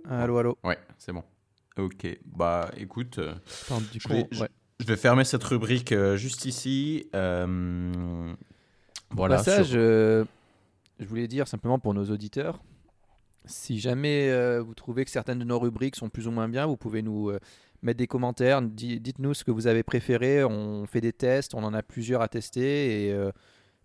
[0.10, 0.58] Allô, allô?
[0.64, 1.24] Ouais, c'est bon.
[1.78, 3.34] Ok, bah écoute, euh,
[3.66, 4.50] Attends, du Je coup, vais- je- ouais.
[4.80, 7.08] je vais fermer cette rubrique euh, juste ici.
[7.16, 8.34] Euh,
[9.12, 9.36] Au voilà.
[9.38, 10.26] passage, sur- euh,
[11.00, 12.62] je voulais dire simplement pour nos auditeurs,
[13.46, 16.66] si jamais euh, vous trouvez que certaines de nos rubriques sont plus ou moins bien,
[16.66, 17.32] vous pouvez nous
[17.84, 18.62] mettre des commentaires.
[18.62, 20.44] Di- Dites-nous ce que vous avez préféré.
[20.44, 23.16] On fait des tests, on en a plusieurs à tester et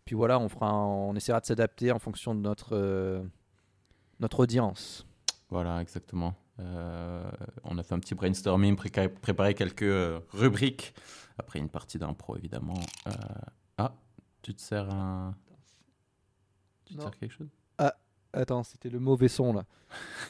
[0.07, 3.23] puis voilà, on fera, on essaiera de s'adapter en fonction de notre
[4.19, 5.07] notre audience.
[5.51, 6.35] Voilà, exactement.
[6.61, 7.31] Euh,
[7.65, 10.95] on a fait un petit brainstorming, préparé quelques euh, rubriques.
[11.39, 12.79] Après une partie d'impro, évidemment.
[13.07, 13.11] Euh,
[13.79, 13.95] Ah,
[14.43, 15.35] tu te sers un.
[16.85, 17.05] Tu te Non.
[17.05, 17.49] sers quelque chose?
[18.35, 19.65] Attends, c'était le mauvais son là.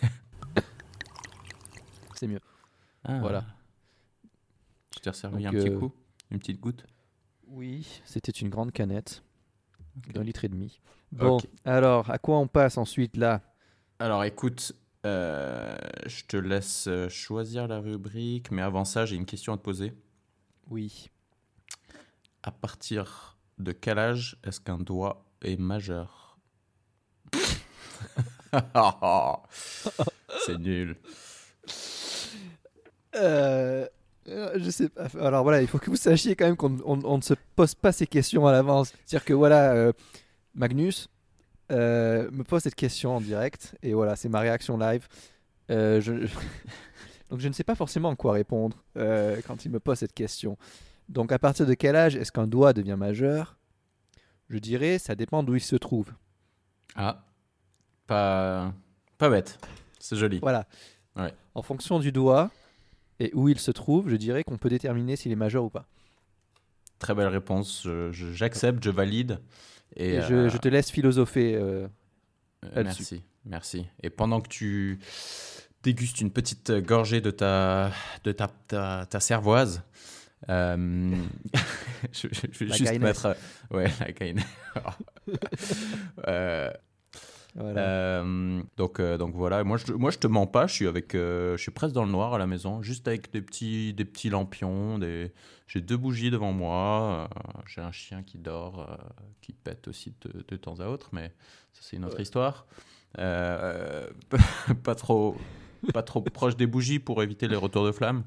[2.17, 2.41] C'est mieux.
[3.05, 3.45] Ah, Voilà.
[5.01, 5.93] T'ai resservi Donc, un petit coup
[6.31, 6.85] Une petite goutte?
[7.47, 9.23] Oui, c'était une grande canette
[10.13, 10.81] d'un litre et demi.
[11.13, 13.41] Bon, alors à quoi on passe ensuite là?
[13.99, 14.73] Alors écoute,
[15.05, 19.57] euh, je te laisse euh, choisir la rubrique, mais avant ça, j'ai une question à
[19.57, 19.93] te poser.
[20.71, 21.11] Oui.
[22.43, 26.39] À partir de quel âge est-ce qu'un doigt est majeur?
[30.45, 30.97] C'est nul.
[33.15, 33.87] Euh,
[34.27, 35.07] je sais pas.
[35.21, 37.75] Alors voilà, il faut que vous sachiez quand même qu'on on- on ne se pose
[37.75, 38.93] pas ces questions à l'avance.
[39.05, 39.93] C'est-à-dire que voilà, euh,
[40.55, 41.09] Magnus
[41.73, 45.09] euh, me pose cette question en direct et voilà, c'est ma réaction live.
[45.71, 46.27] Euh, je-
[47.31, 50.59] Donc je ne sais pas forcément quoi répondre euh, quand il me pose cette question.
[51.09, 53.57] Donc à partir de quel âge est-ce qu'un doigt devient majeur?
[54.51, 56.13] Je dirais, ça dépend d'où il se trouve.
[56.95, 57.25] Ah,
[58.07, 58.73] pas,
[59.19, 59.59] pas bête.
[59.99, 60.41] C'est joli.
[60.41, 60.67] Voilà.
[61.17, 61.33] Ouais.
[61.55, 62.51] En fonction du doigt
[63.19, 65.87] et où il se trouve, je dirais qu'on peut déterminer s'il est majeur ou pas.
[66.99, 67.83] Très belle réponse.
[67.85, 69.41] Je- je- J'accepte, je, valide.
[69.97, 71.55] Et, Et je, euh, je te laisse philosopher.
[71.55, 71.87] euh,
[72.77, 73.87] Euh, merci, merci.
[74.03, 74.99] Et pendant que tu
[75.83, 77.91] dégustes une petite gorgée de ta,
[78.25, 79.83] de ta, ta, ta cervoise,
[80.49, 81.15] euh,
[82.13, 83.27] je, je- je vais La juste mettre.
[83.27, 83.35] euh,
[83.71, 84.45] Ouais, la.
[86.29, 86.71] Euh,
[87.55, 87.81] voilà.
[87.81, 91.15] euh, donc, euh, donc voilà, moi je, moi je te mens pas, je suis, avec,
[91.15, 94.05] euh, je suis presque dans le noir à la maison, juste avec des petits, des
[94.05, 95.33] petits lampions, des...
[95.67, 97.29] j'ai deux bougies devant moi,
[97.67, 98.99] j'ai un chien qui dort,
[99.43, 101.33] qui pète aussi de, de temps à autre, mais
[101.73, 102.67] ça c'est une autre histoire.
[103.19, 105.37] Pas, trop,
[105.93, 108.23] pas trop proche des bougies pour éviter les retours de flamme.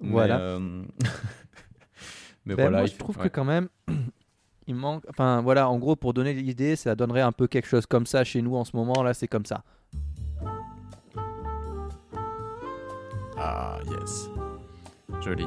[0.00, 0.58] Mais, Voilà.
[2.44, 3.24] mais Ben, voilà, moi, je trouve ouais.
[3.24, 3.68] que quand même,
[4.66, 5.04] il manque.
[5.08, 8.24] Enfin, voilà, en gros, pour donner l'idée, ça donnerait un peu quelque chose comme ça
[8.24, 9.02] chez nous en ce moment.
[9.02, 9.62] Là, c'est comme ça.
[13.36, 14.28] Ah, yes.
[15.20, 15.46] Joli.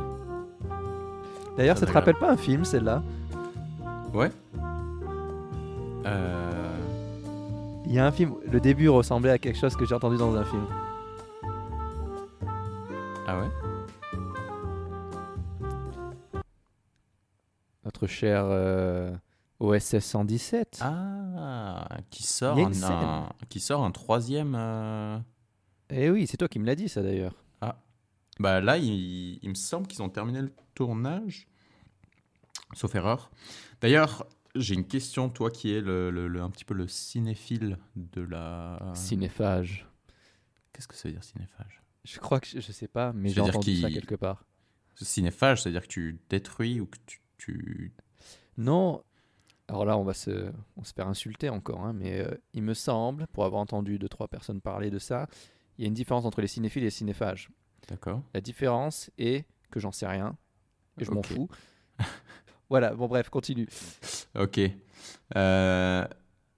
[1.58, 3.02] D'ailleurs, ça te rappelle pas un film, celle-là?
[4.14, 4.32] Ouais.
[6.06, 6.78] Euh,
[7.86, 10.36] Il y a un film, le début ressemblait à quelque chose que j'ai entendu dans
[10.36, 10.66] un film.
[13.28, 13.48] Ah ouais?
[17.96, 19.16] Notre cher euh,
[19.62, 20.80] OSS 117.
[20.82, 24.54] Ah, qui sort, un, qui sort un troisième.
[24.54, 25.18] euh,
[25.90, 27.36] Eh oui, c'est toi qui me l'as dit, ça d'ailleurs.
[28.38, 31.48] Bah là, il, il me semble qu'ils ont terminé le tournage,
[32.74, 33.32] sauf erreur.
[33.80, 37.78] D'ailleurs, j'ai une question, toi qui es le, le- le- un petit peu le cinéphile
[37.96, 38.78] de la...
[38.94, 39.88] Cinéphage.
[40.74, 41.82] Qu'est-ce que ça veut dire cinéphage?
[42.04, 44.44] Je crois que je, je sais pas, mais j'ai entendu ça quelque part.
[44.96, 47.22] Cinéphage, c'est-à-dire que tu détruis ou que tu...
[47.38, 47.94] tu-
[48.58, 49.02] Non.
[49.68, 52.76] Alors là, on va se, on se faire insulter encore, hein, mais euh, il me
[52.76, 55.28] semble, pour avoir entendu deux trois personnes parler de ça,
[55.78, 57.50] il y a une différence entre les cinéphiles et les cinéphages.
[57.88, 58.22] D'accord.
[58.36, 60.38] La différence est que j'en sais rien
[61.00, 61.50] et je m'en fous.
[62.70, 62.94] voilà.
[62.94, 63.68] Bon bref, continue.
[64.36, 64.60] Ok.
[65.36, 66.08] Euh,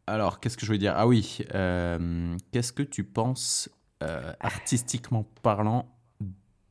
[0.05, 0.93] alors, qu'est-ce que je veux dire?
[0.97, 3.69] Ah oui, euh, qu'est-ce que tu penses,
[4.01, 5.89] artistiquement parlant,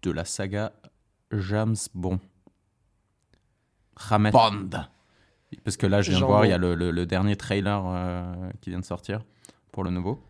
[0.03, 0.73] de la saga
[1.33, 2.21] James Bond?
[3.97, 4.71] James Bond
[5.65, 7.83] Parce que là, je viens de voir, il y a le, le- le dernier trailer
[7.87, 9.25] euh, qui vient de sortir
[9.73, 10.23] pour le nouveau.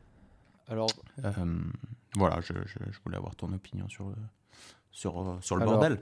[0.68, 0.88] Alors,
[1.24, 1.32] Euh,
[2.16, 4.14] voilà, je, je- je voulais avoir ton opinion sur, le-
[4.90, 6.00] sur, sur le Alors, bordel.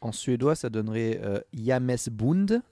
[0.00, 2.62] en suédois, ça donnerait euh, James Bund.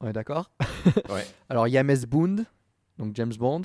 [0.00, 0.50] Ouais, d'accord.
[1.10, 1.26] Ouais.
[1.48, 2.44] Alors James Bond,
[2.98, 3.62] donc James Bond.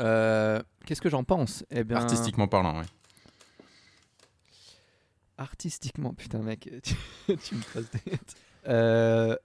[0.00, 1.64] Euh, Qu'est-ce que j'en pense?
[1.70, 2.86] Eh bien, Artistiquement parlant, oui.
[5.38, 6.94] Artistiquement, putain mec, tu,
[7.38, 8.12] tu me passes des.
[8.68, 9.36] Euh,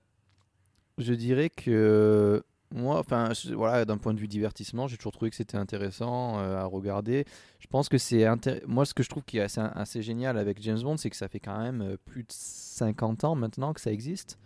[0.97, 5.29] je dirais que moi, enfin, je- voilà, d'un point de vue divertissement, j'ai toujours trouvé
[5.31, 7.25] que c'était intéressant euh, à regarder.
[7.59, 8.25] Je pense que c'est
[8.67, 11.15] moi ce que je trouve qui est assez, assez génial avec James Bond, c'est que
[11.15, 14.37] ça fait quand même euh, plus de 50 ans maintenant que ça existe.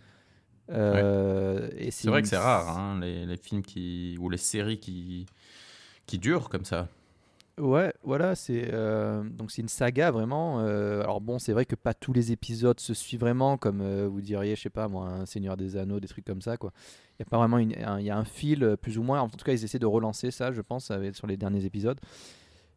[0.70, 4.38] Euh, et C'est vrai une- que c'est rare, hein, les, les films qui, ou les
[4.38, 5.26] séries qui,
[6.06, 6.88] qui durent comme ça.
[7.56, 10.58] Ouais, voilà, c'est euh, donc c'est une saga vraiment.
[10.60, 14.08] euh, alors bon, c'est vrai que pas tous les épisodes se suivent vraiment, comme euh,
[14.10, 16.72] vous diriez, je sais pas moi, un Seigneur des Anneaux, des trucs comme ça quoi.
[17.12, 19.20] Il y a pas vraiment un, y a un fil plus ou moins.
[19.20, 22.00] En tout cas, ils essaient de relancer ça, je pense, sur les derniers épisodes.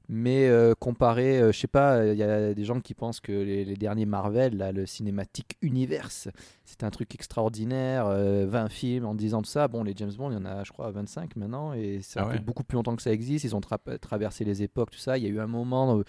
[0.10, 3.34] Mais euh, comparé, euh, je sais pas, il y a des gens qui pensent que
[3.34, 6.30] les, les derniers Marvel, là, le cinématique universe,
[6.63, 9.67] c'est un truc extraordinaire, euh, 20 films en 10 ans de ça.
[9.67, 12.32] Bon, les James Bond, il y en a, je crois, 25 maintenant, et ça Ah
[12.32, 13.43] fait beaucoup plus longtemps que ça existe.
[13.43, 15.17] Ils ont tra- traversé les époques, tout ça.
[15.17, 16.04] Il y a eu un moment euh,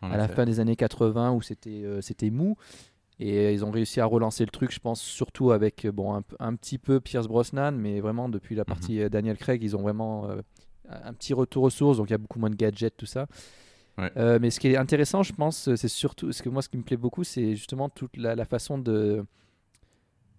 [0.00, 2.56] à la fin des années 80 où c'était euh, c'était mou.
[3.20, 6.78] Et ils ont réussi à relancer le truc, je pense, surtout avec bon, un, petit
[6.78, 10.26] peu Pierce Brosnan, mais vraiment depuis la partie euh, Daniel Craig, ils ont vraiment
[10.88, 13.26] un petit retour aux sources, donc il y a beaucoup moins de gadgets, tout ça.
[13.98, 14.10] Ouais.
[14.16, 16.78] Euh, mais ce qui est intéressant, je pense, c'est surtout, ce que moi, ce qui
[16.78, 19.24] me plaît beaucoup, c'est justement toute la, la façon de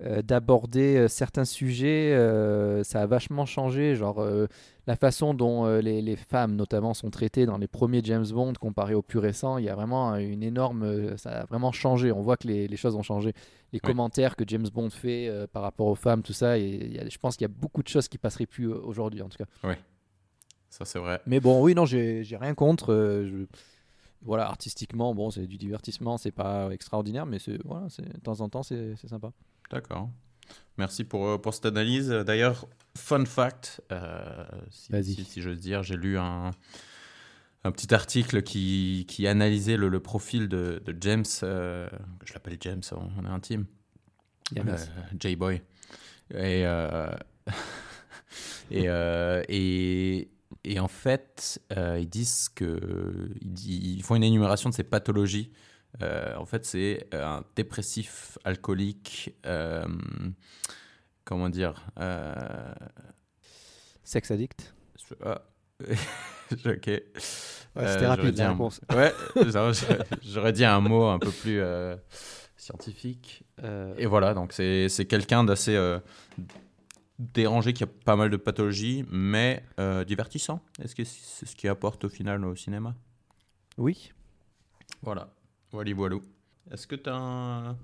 [0.01, 2.13] euh, d'aborder euh, certains sujets.
[2.13, 4.25] euh, ça a vachement changé, genre
[4.87, 8.95] la façon dont les, les femmes, notamment, sont traitées dans les premiers James Bond comparé
[8.95, 9.59] aux plus récents.
[9.59, 12.11] Il y a vraiment une énorme, ça a vraiment changé.
[12.11, 13.33] On voit que les, les choses ont changé.
[13.71, 16.99] Les commentaires que James Bond fait par rapport aux femmes, tout ça, et il y
[16.99, 19.37] a- je pense qu'il y a beaucoup de choses qui passeraient plus aujourd'hui, en tout
[19.37, 19.45] cas.
[20.73, 21.21] Ça, c'est vrai.
[21.27, 22.91] Mais bon, oui, non, j'ai rien contre.
[22.91, 23.45] euh, je-
[24.23, 28.63] Voilà, artistiquement, bon, c'est du divertissement, c'est pas extraordinaire, mais voilà, de temps en temps,
[28.63, 29.31] c'est sympa.
[29.69, 30.09] D'accord.
[30.79, 32.09] Merci pour, euh, pour cette analyse.
[32.09, 32.65] D'ailleurs,
[32.97, 36.49] fun fact, euh, si, si, si j'ose dire, j'ai lu un,
[37.65, 41.23] un petit article qui, qui analysait le, le profil de, de James.
[41.43, 41.87] euh,
[42.25, 43.67] je l'appelle James, on, est intime.
[44.57, 44.75] Euh,
[45.19, 45.61] J-Boy.
[46.33, 46.65] Et,
[48.71, 48.87] et,
[49.49, 50.29] et,
[50.63, 53.29] et en fait, euh, ils disent que.
[53.41, 55.51] Ils, di- ils font une énumération de ses pathologies.
[56.01, 59.35] Euh, en fait, c'est un dépressif alcoolique.
[59.45, 59.85] euh,
[61.25, 62.33] comment dire euh,
[64.03, 64.73] Sex addict.
[65.09, 65.41] je- ah,
[66.65, 66.87] ok.
[66.87, 67.03] Ouais,
[67.77, 68.81] Euh, C'était j'aurais rapide dit la un- réponse.
[68.93, 69.13] Ouais,
[70.21, 71.95] j'aurais- dit un mot un peu plus euh,
[72.55, 73.43] scientifique.
[73.63, 75.99] Euh, Et voilà, donc c'est c'est quelqu'un d'assez euh,
[77.19, 80.61] dérangé qui a pas mal de pathologies, mais euh, divertissant.
[80.81, 82.95] Est-ce que c'est ce qui apporte au final au cinéma?
[83.77, 84.11] Oui.
[85.01, 85.33] Voilà,
[85.71, 86.21] voilà, voilou.
[86.71, 87.75] Est-ce que tu as,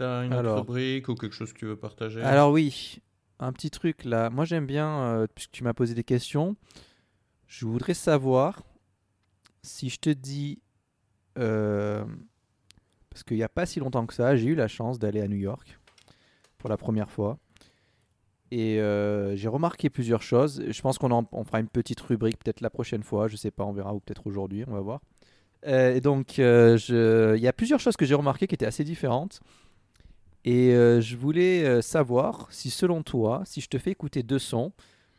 [0.00, 2.22] une autre rubrique ou quelque chose que tu veux partager?
[2.22, 3.00] Alors oui,
[3.38, 4.30] un petit truc là.
[4.30, 6.56] Moi j'aime bien, euh, puisque tu m'as posé des questions,
[7.46, 8.62] je voudrais savoir
[9.62, 10.62] si je te dis,
[11.38, 12.04] euh,
[13.10, 15.28] parce qu'il n'y a pas si longtemps que ça, j'ai eu la chance d'aller à
[15.28, 15.78] New York
[16.58, 17.38] pour la première fois.
[18.52, 20.62] Et euh, j'ai remarqué plusieurs choses.
[20.68, 23.28] Je pense qu'on en- on fera une petite rubrique peut-être la prochaine fois.
[23.28, 25.00] Je sais pas, on verra ou peut-être aujourd'hui, on va voir.
[25.66, 28.66] Euh, et donc, euh, je- il y a plusieurs choses que j'ai remarquées qui étaient
[28.66, 29.40] assez différentes.
[30.44, 34.72] Et je voulais savoir si, selon toi, si je te fais écouter deux sons,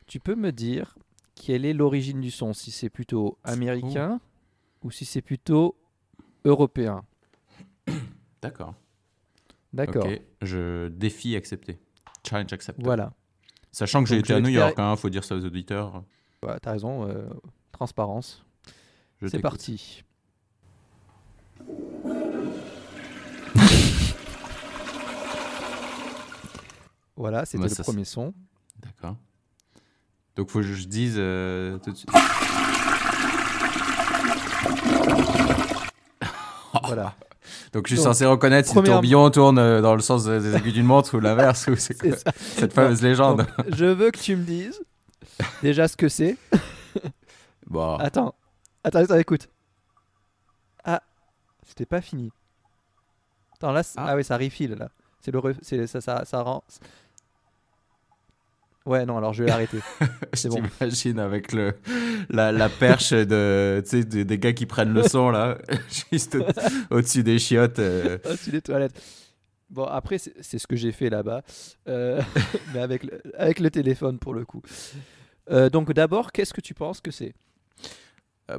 [0.08, 0.96] tu peux me dire
[1.36, 4.20] quelle est l'origine du son, si c'est plutôt américain
[4.84, 5.76] ou si c'est plutôt
[6.44, 7.04] européen?
[8.42, 8.74] D'accord.
[9.74, 10.08] D'accord.
[10.08, 11.80] Ok, je défie accepter.
[12.28, 12.84] Challenge accepted.
[12.84, 13.14] Voilà.
[13.72, 16.04] Sachant que j'ai été à New York, il faut dire ça aux auditeurs.
[16.42, 17.24] Bah, T'as raison, euh,
[17.72, 18.44] transparence.
[19.28, 20.04] C'est parti.
[27.16, 28.34] voilà, c'était bah, le premier son.
[28.80, 29.16] D'accord.
[30.36, 32.10] Donc faut que je dise euh, tout de suite.
[36.84, 37.16] voilà.
[37.74, 40.56] Donc je suis Donc, censé reconnaître si le tourbillon tourne euh, dans le sens des
[40.56, 41.98] aiguilles d'une montre ou l'inverse ou c'est
[42.38, 43.48] cette fameuse légende.
[43.58, 44.80] Donc, je veux que tu me dises
[45.64, 46.38] déjà ce que c'est.
[47.68, 47.96] Bon.
[47.98, 48.36] Attends,
[48.84, 49.48] attends, attends, écoute.
[50.84, 51.02] Ah,
[51.66, 52.30] c'était pas fini.
[53.56, 54.08] Attends, là, Ah.
[54.10, 54.90] ah, oui, ça refill là.
[55.22, 56.64] C'est le, re- ça, ça rend.
[58.86, 59.78] Ouais, non, alors je vais l'arrêter.
[60.34, 60.62] c'est bon.
[60.62, 61.76] t'imagine avec le
[62.30, 65.58] la, la perche de sais des, gars qui prennent le son là
[66.12, 67.78] juste au- au-dessus des chiottes.
[67.80, 68.18] euh.
[68.26, 69.00] Au-dessus des toilettes.
[69.70, 71.44] Bon, après, c'est ce que j'ai fait là-bas,
[71.88, 72.22] euh,
[72.74, 74.62] mais avec le, avec le téléphone pour le coup.
[75.50, 77.34] Euh, donc, d'abord, qu'est-ce que tu penses que c'est?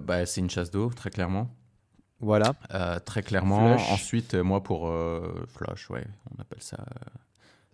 [0.01, 1.51] Bah, c'est une chasse d'eau très clairement.
[2.21, 2.55] Voilà.
[3.05, 3.77] Très clairement.
[3.77, 3.91] Flush.
[3.91, 4.91] Ensuite, moi pour
[5.49, 6.79] flush, ouais, on appelle ça.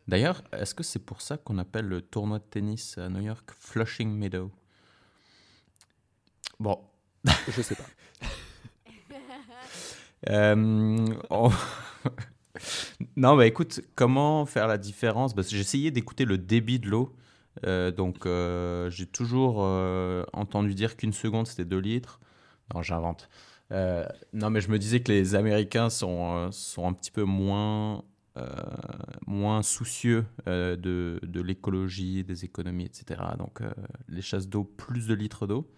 [0.08, 3.50] D'ailleurs, est-ce que c'est pour ça qu'on appelle le tournoi de tennis à New York
[3.56, 4.50] Flushing Meadow?
[6.58, 6.78] Bon.
[7.48, 7.84] Je sais pas.
[10.28, 11.50] Euh, on-
[13.16, 15.34] non, bah écoute, comment faire la différence?
[15.34, 17.14] Parce que J'ai essayé d'écouter le débit de l'eau.
[17.66, 22.20] Euh, donc, euh, j'ai toujours euh, entendu dire qu'une seconde, c'était 2 litres.
[22.74, 23.28] Non, j'invente.
[23.72, 27.24] Euh, non, mais je me disais que les Américains sont, euh, sont un petit peu
[27.24, 28.04] moins,
[29.26, 33.20] moins soucieux euh, de, de l'écologie, des économies, etc.
[33.38, 33.70] Donc, euh,
[34.08, 35.70] les chasses d'eau, plus de litres d'eau.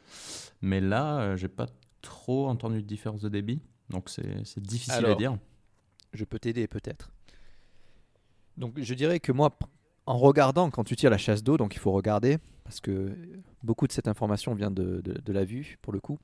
[0.62, 1.66] Mais là, euh, j'ai pas
[2.02, 3.60] trop entendu de différence de débit.
[3.90, 5.36] Donc, c'est difficile à dire.
[6.12, 7.10] Je peux t'aider peut-être.
[8.56, 9.56] Donc je dirais que moi,
[10.06, 13.16] en regardant, quand tu tires la chasse d'eau, donc il faut regarder, parce que
[13.62, 16.18] beaucoup de cette information vient de, de- de la vue, pour le coup.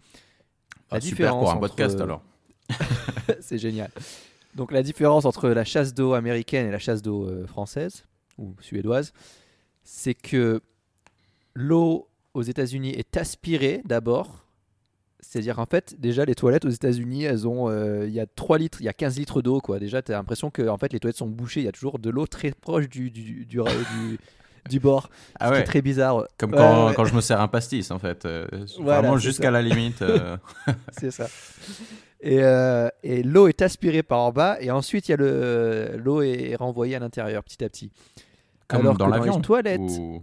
[0.90, 2.22] La Ah, super pour un podcast alors.
[3.40, 3.90] C'est génial.
[4.56, 8.04] Donc la différence entre la chasse d'eau américaine et la chasse d'eau euh, française,
[8.38, 9.12] ou suédoise,
[9.84, 10.60] c'est que
[11.54, 14.42] l'eau aux États-Unis est aspirée d'abord.
[15.20, 17.68] C'est-à-dire, en fait, déjà, les toilettes aux États-Unis, elles ont.
[17.68, 19.78] euh, Il y a 3 litres, il y a 15 litres d'eau, quoi.
[19.78, 21.60] Déjà, tu as l'impression que en fait, les toilettes sont bouchées.
[21.60, 24.18] Il y a toujours de l'eau très proche du, du, du, du-
[24.68, 25.10] du bord.
[25.38, 26.26] Ah ouais, très bizarre.
[26.38, 26.94] comme Ouais, quand, ouais.
[26.94, 28.24] quand je me sers un pastis en fait.
[28.26, 28.46] Euh,
[28.80, 30.02] Voilà, vraiment jusqu'à la limite.
[30.02, 30.36] euh,
[30.98, 31.28] C'est ça.
[32.20, 35.96] Et, euh, et l'eau est aspirée par en bas, et ensuite, il y a le
[35.96, 37.92] l'eau est renvoyée à l'intérieur petit à petit.
[38.68, 39.36] comme Alors dans que dans l'avion.
[39.36, 40.22] les toilettes, ou-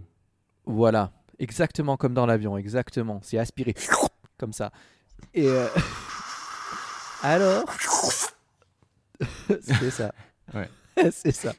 [0.66, 3.20] Voilà, exactement comme dans l'avion, exactement.
[3.22, 3.74] C'est aspiré
[4.38, 4.72] comme ça.
[5.34, 5.66] Et euh,
[7.22, 7.64] alors,
[9.62, 10.12] c'est ça.
[10.52, 10.68] Ouais.
[11.12, 11.52] c'est ça.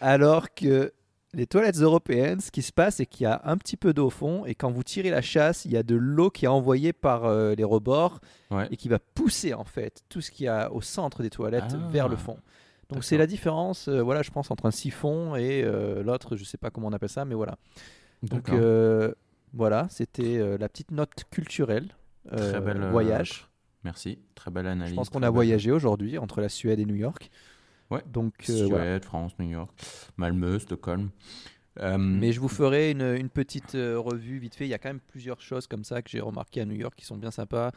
[0.00, 0.92] Alors que
[1.34, 4.06] les toilettes européennes, ce qui se passe, c'est qu'il y a un petit peu d'eau
[4.06, 6.48] au fond, et quand vous tirez la chasse, il y a de l'eau qui est
[6.48, 8.68] envoyée par euh, les rebords Ouais.
[8.70, 11.72] et qui va pousser en fait tout ce qu'il y a au centre des toilettes
[11.74, 11.88] Ah.
[11.90, 12.36] vers le fond.
[12.90, 16.44] Donc c'est la différence, euh, voilà, je pense, entre un siphon et euh, l'autre, je
[16.44, 17.56] sais pas comment on appelle ça, mais voilà.
[18.22, 18.50] Donc
[19.54, 21.88] voilà, c'était la petite note culturelle.
[22.36, 23.48] Très belle, euh, voyage.
[23.84, 24.92] Merci, très belle analyse.
[24.92, 27.30] Je pense qu'on a voyagé aujourd'hui entre la Suède et New York.
[27.92, 28.02] Ouais.
[28.12, 29.00] Donc euh, Suède, voilà.
[29.00, 29.70] France, New York,
[30.16, 31.10] Malmö, Stockholm.
[31.80, 34.66] Euh, Mais je vous ferai une, une petite euh, revue vite fait.
[34.66, 36.94] Il y a quand même plusieurs choses comme ça que j'ai remarqué à New York
[36.96, 37.70] qui sont bien sympas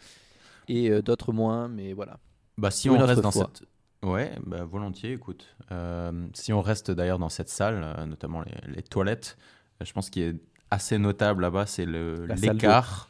[0.68, 2.20] et euh, d'autres moins, mais voilà.
[2.58, 3.50] Bah, si on reste dans fois.
[3.56, 3.68] cette.
[4.04, 5.56] Ouais, bah, volontiers, écoute.
[5.72, 9.38] Euh, si on reste d'ailleurs dans cette salle, notamment les, les toilettes,
[9.82, 10.36] je pense qu'il est
[10.70, 13.10] assez notable là-bas, c'est le- La salle l'écart.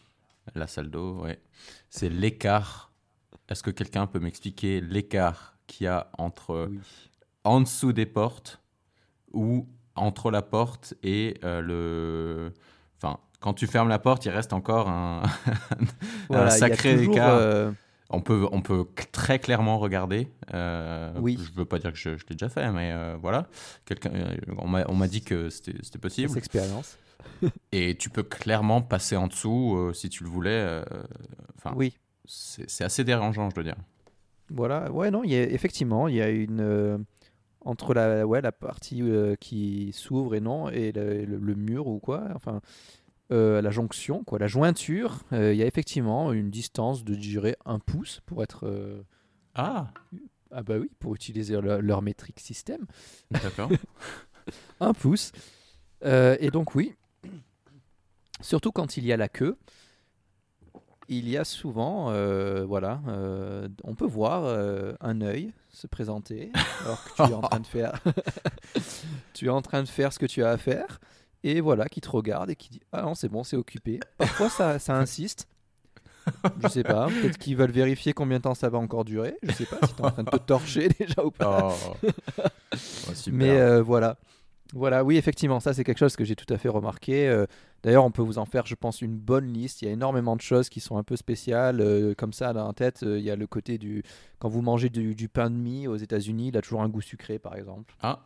[0.53, 1.41] La salle d'eau, ouais.
[1.89, 2.91] C'est l'écart.
[3.49, 6.79] Est-ce que quelqu'un peut m'expliquer l'écart qu'il y a entre Oui.
[7.43, 8.61] en dessous des portes
[9.33, 12.53] ou entre la porte et euh, le.
[13.01, 15.23] Enfin, quand tu fermes la porte, il reste encore un,
[16.29, 17.35] Voilà, sacré toujours, écart.
[17.35, 17.71] euh,
[18.09, 20.27] On peut, on peut très clairement regarder.
[20.53, 21.37] euh, Oui.
[21.41, 23.47] Je veux pas dire que je, je l'ai déjà fait, mais euh, voilà.
[23.85, 26.29] Quelqu'un, euh, on m'a dit que c'était possible.
[26.29, 26.97] cette expérience.
[27.71, 30.51] Et tu peux clairement passer en dessous euh, si tu le voulais.
[30.51, 30.83] euh,
[31.75, 31.97] Oui.
[32.25, 33.75] c'est c'est assez dérangeant, je dois dire.
[34.49, 36.59] Voilà, ouais, non, il y a, effectivement, il y a une.
[36.61, 36.97] euh,
[37.61, 41.87] entre la, ouais, la partie euh, qui s'ouvre et non, et le, le- le mur
[41.87, 42.61] ou quoi, enfin,
[43.31, 47.79] euh, la jonction, quoi, la jointure, il y a effectivement une distance de, dirais, un
[47.79, 48.71] pouce pour être.
[49.55, 49.87] Ah,
[50.51, 52.85] ah, bah oui, pour utiliser leur, leur métrique système.
[53.31, 53.69] d'accord.
[54.79, 55.31] Un pouce.
[56.03, 56.93] Et donc, oui,
[58.41, 59.57] surtout quand il y a la queue,
[61.07, 66.51] il y a souvent, euh, voilà, euh, on peut voir euh, un œil se présenter
[66.83, 68.01] alors que tu es en train de faire,
[69.33, 70.99] tu es en train de faire ce que tu as à faire,
[71.43, 73.99] et voilà, qui te regarde et qui dit ah non c'est bon c'est occupé.
[74.17, 75.47] Parfois ça, ça insiste.
[76.63, 79.37] Je sais pas, peut-être qu'ils veulent vérifier combien de temps ça va encore durer.
[79.43, 81.71] Je sais pas si tu es en train de te torcher déjà ou pas.
[81.71, 82.07] Oh.
[82.73, 83.33] Oh, super.
[83.33, 84.17] Mais voilà.
[84.73, 87.45] Voilà, oui, effectivement, ça c'est quelque chose que j'ai tout à fait remarqué.
[87.85, 89.81] Euh, D'ailleurs, on peut vous en faire, je pense, une bonne liste.
[89.81, 91.81] Il y a énormément de choses qui sont un peu spéciales.
[91.81, 94.03] euh, comme ça, dans la tête, euh, il y a le côté du.
[94.39, 97.01] Quand vous mangez du, du pain de mie aux États-Unis, il a toujours un goût
[97.01, 97.95] sucré, par exemple.
[98.01, 98.23] Ah,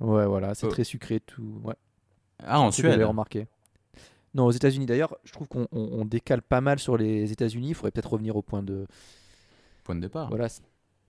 [0.00, 0.70] Ouais, voilà, c'est Oh.
[0.70, 1.60] très sucré, tout.
[1.64, 1.74] Ouais,
[2.44, 3.02] ah en Suède.
[3.02, 3.48] remarqué.
[4.32, 7.70] Non, aux États-Unis, d'ailleurs, je trouve qu'on on- on décale pas mal sur les États-Unis.
[7.70, 8.86] Il faudrait peut-être revenir au point de.
[9.82, 10.28] Point de départ.
[10.28, 10.46] Voilà.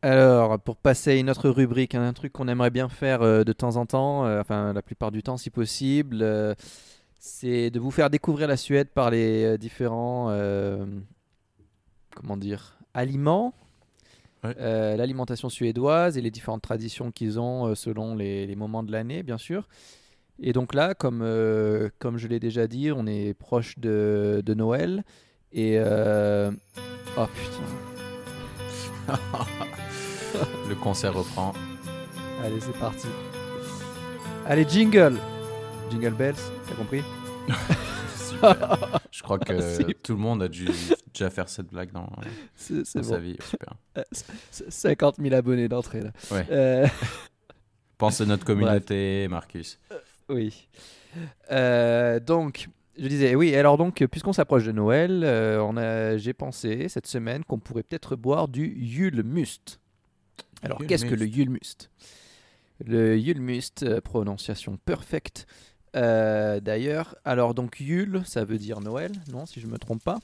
[0.02, 3.54] Alors, pour passer à une autre rubrique, un truc qu'on aimerait bien faire euh, de
[3.54, 6.56] temps en temps, euh, enfin la plupart du temps si possible, euh,
[7.20, 10.86] c'est de vous faire découvrir la Suède par les euh, différents, euh,
[12.16, 13.54] comment dire, aliments,
[14.42, 14.56] Ouais.
[14.62, 19.22] euh, l'alimentation suédoise et les différentes traditions qu'ils ont selon les, les moments de l'année,
[19.22, 19.68] bien sûr.
[20.42, 24.54] Et donc là, comme, euh, comme je l'ai déjà dit, on est proche de, de
[24.54, 25.04] Noël.
[25.52, 25.76] Et...
[25.78, 26.52] euh,
[27.18, 29.20] Oh putain.
[30.70, 31.52] Le concert reprend.
[32.42, 33.08] Allez, c'est parti.
[34.46, 35.18] Allez, jingle
[35.90, 36.36] Jingle bells,
[36.68, 37.02] t'as compris
[38.16, 39.02] Super.
[39.12, 40.68] Je crois que tout le monde a dû
[41.14, 42.10] déjà faire cette blague dans,
[42.56, 43.38] sa vie.
[43.42, 43.76] Super.
[44.12, 46.12] C'est 50 000 abonnés d'entrée là.
[46.32, 46.46] Ouais.
[46.52, 46.88] Euh,
[47.98, 49.80] Pense à notre communauté, Marcus.
[50.30, 50.68] oui.
[51.52, 56.88] Euh, donc, je disais, oui, alors donc, puisqu'on s'approche de Noël, euh, on j'ai pensé
[56.90, 59.80] cette semaine qu'on pourrait peut-être boire du Yulmust.
[60.62, 61.90] Alors, qu'est-ce que le Yulmust?
[62.86, 65.46] Le Yulmust, euh, prononciation perfecte.
[65.96, 70.20] Euh, D'ailleurs, alors donc Yule, ça veut dire Noël, non, si je me trompe pas.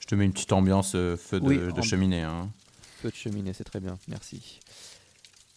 [0.00, 2.22] Je te mets une petite ambiance euh, feu de, Oui, de en- cheminée.
[2.22, 2.48] hein.
[3.02, 4.58] Feu de cheminée, c'est très bien, merci.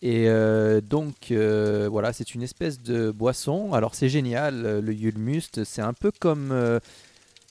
[0.02, 3.74] Et euh, donc, voilà, c'est une espèce de boisson.
[3.74, 5.64] Alors, c'est génial, le Yulmust.
[5.64, 6.50] C'est un peu comme.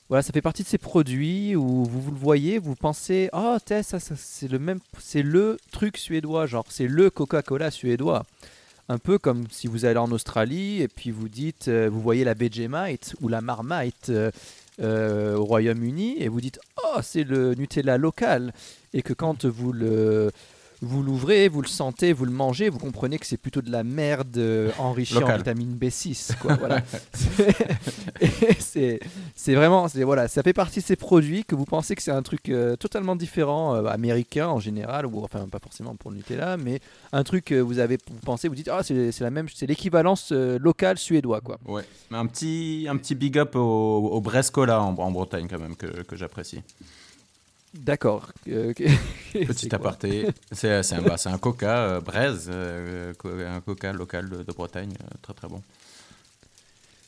[0.09, 3.57] voilà, ça fait partie de ces produits où vous, vous le voyez, vous pensez, oh,
[3.65, 8.25] t'es, ça, ça, c'est le même, c'est le truc suédois, genre, c'est le Coca-Cola suédois.
[8.91, 12.25] Un peu comme si vous allez en Australie et puis vous dites, euh, vous voyez
[12.25, 14.31] la Vegemite ou la Marmite euh,
[14.81, 18.51] euh, au Royaume-Uni et vous dites, oh, c'est le Nutella local.
[18.93, 20.31] Et que quand vous le
[20.81, 23.83] vous l'ouvrez, vous le sentez, vous le mangez, vous comprenez que c'est plutôt de la
[23.83, 25.37] merde euh, enrichie en Local.
[25.37, 26.37] vitamine B6.
[26.39, 26.81] Quoi, voilà.
[28.59, 28.99] C'est-
[29.55, 32.21] vraiment, c'est voilà, ça fait partie de ces produits que vous pensez que c'est un
[32.21, 36.57] truc euh, totalement différent, euh, américain en général, ou enfin pas forcément pour le Nutella,
[36.57, 36.79] mais
[37.11, 39.65] un truc que vous avez, vous pensez, vous dites ah c'est c'est la même, c'est
[39.67, 41.57] l'équivalence locale suédois quoi.
[41.67, 41.83] Ouais.
[42.11, 43.59] Mais un petit, un petit big up au,
[44.11, 46.61] au Brescola en, en Bretagne quand même que, que j'apprécie.
[47.73, 48.31] D'accord.
[48.49, 48.73] Euh,
[49.33, 50.27] Petit aparté.
[50.51, 55.47] C'est un, bah, coca euh, braise, euh, un coca local de, de Bretagne, très très
[55.47, 55.61] bon.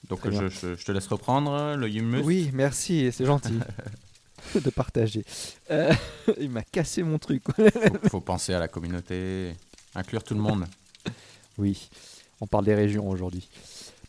[0.10, 0.50] Donc Très je, bien.
[0.50, 2.22] je- je te laisse reprendre le Yummus.
[2.24, 3.60] Oui, merci, c'est gentil
[4.56, 5.24] de partager.
[6.40, 7.44] Il m'a cassé mon truc.
[7.56, 9.54] Faut, faut penser à la communauté,
[9.96, 10.66] inclure tout le monde.
[11.58, 11.90] Oui,
[12.42, 13.50] on parle des régions aujourd'hui.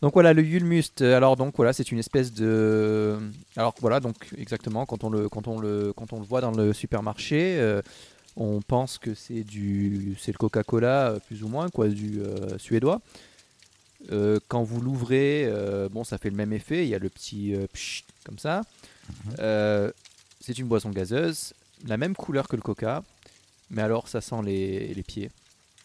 [0.01, 1.01] Donc voilà, le Yulmust.
[1.01, 3.17] euh, Alors donc voilà, c'est une espèce de.
[3.55, 6.51] Alors voilà, donc exactement, quand on le, quand on le, quand on le voit dans
[6.51, 7.81] le supermarché, euh,
[8.35, 12.57] on pense que c'est du, c'est le Coca-Cola euh, plus ou moins quoi, du euh,
[12.57, 13.01] suédois.
[14.11, 16.83] Euh, quand vous l'ouvrez, euh, bon, ça fait le même effet.
[16.83, 18.61] Il y a le petit pchit, comme ça.
[19.39, 19.91] Euh,
[20.41, 21.53] c'est une boisson gazeuse,
[21.87, 23.03] la même couleur que le Coca,
[23.71, 25.31] mais alors ça sent les, les pieds.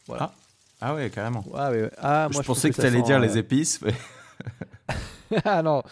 [0.07, 0.33] Voilà.
[0.35, 0.35] Ah
[0.83, 1.45] ouais, carrément.
[1.55, 1.91] Ah, ouais, ouais.
[1.99, 3.81] Ah, moi, je pensais que, ça tu allais sent, dire euh, les épices.
[3.83, 3.95] mais-
[5.45, 5.83] ah non,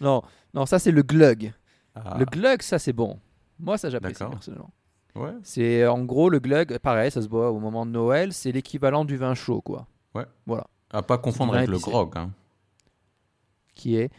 [0.00, 0.22] non,
[0.54, 1.52] non, ça c'est le glug.
[1.94, 3.18] Ah, Le glug, ça c'est bon.
[3.58, 4.70] Moi, ça j'apprécie personnellement.
[5.14, 5.32] ouais.
[5.42, 9.04] C'est en gros le glug, pareil, ça se boit au moment de Noël, c'est l'équivalent
[9.04, 9.86] du vin chaud, quoi.
[10.90, 12.16] À pas confondre avec le grog.
[12.16, 12.30] Hein.
[13.74, 14.10] Qui est.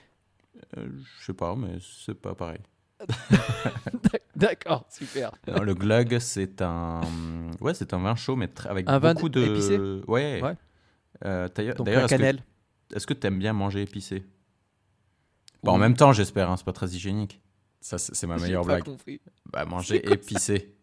[0.77, 0.87] Euh,
[1.19, 2.59] je sais pas, mais c'est pas pareil.
[4.39, 5.31] D'accord, super.
[5.47, 7.01] Non, le glug, c'est un,
[7.61, 9.41] ouais, c'est un vin chaud, mais avec Un vin beaucoup de.
[9.43, 9.77] épicé
[10.07, 10.41] Ouais.
[10.41, 10.55] Ouais.
[11.25, 12.43] Euh, d'ailleurs, est-ce que- cannelle.
[12.95, 14.23] est-ce que tu aimes bien manger épicé?
[15.63, 17.41] Bon, en même temps, j'espère, hein, c'est pas très hygiénique.
[17.81, 18.83] Ça, c'est ma meilleure pas blague.
[18.83, 19.19] compris.
[19.51, 20.73] Bah, manger épicé.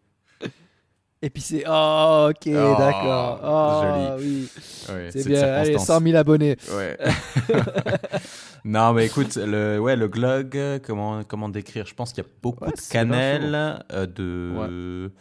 [1.19, 1.63] Épicé.
[1.67, 3.39] Oh, ok, Oh, d'accord.
[3.43, 4.47] Oh, joli.
[4.87, 5.09] oui.
[5.11, 5.41] C'est bien.
[5.41, 5.97] Allez, circonstance.
[5.97, 6.57] 100 000 abonnés.
[6.75, 6.97] Ouais.
[8.67, 11.85] non, mais écoute, le, ouais, le glug, euh, comment, comment décrire?
[11.85, 15.11] Je pense qu'il y a beaucoup Ouais, de cannelle, euh, de.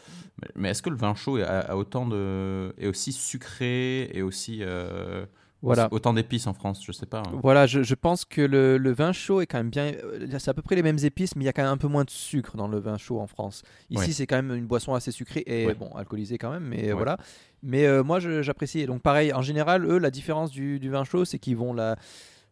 [0.42, 2.74] Mais, mais est-ce que le vin chaud a, a autant de.
[2.78, 4.59] est aussi sucré et aussi.
[4.62, 5.24] euh,
[5.62, 5.88] Voilà.
[5.90, 7.20] Autant d'épices en France, je sais pas.
[7.20, 7.38] hein.
[7.42, 9.92] Voilà, je, je pense que le, le vin chaud est quand même bien.
[10.38, 11.88] C'est à peu près les mêmes épices, mais il y a quand même un peu
[11.88, 13.62] moins de sucre dans le vin chaud en France.
[13.90, 17.16] Ici, c'est quand même une boisson assez sucrée et bon, alcoolisée quand même, mais voilà.
[17.62, 18.84] Mais euh, moi, j'apprécie.
[18.86, 21.97] Donc, pareil, en général, eux, la différence du, du vin chaud, c'est qu'ils vont la.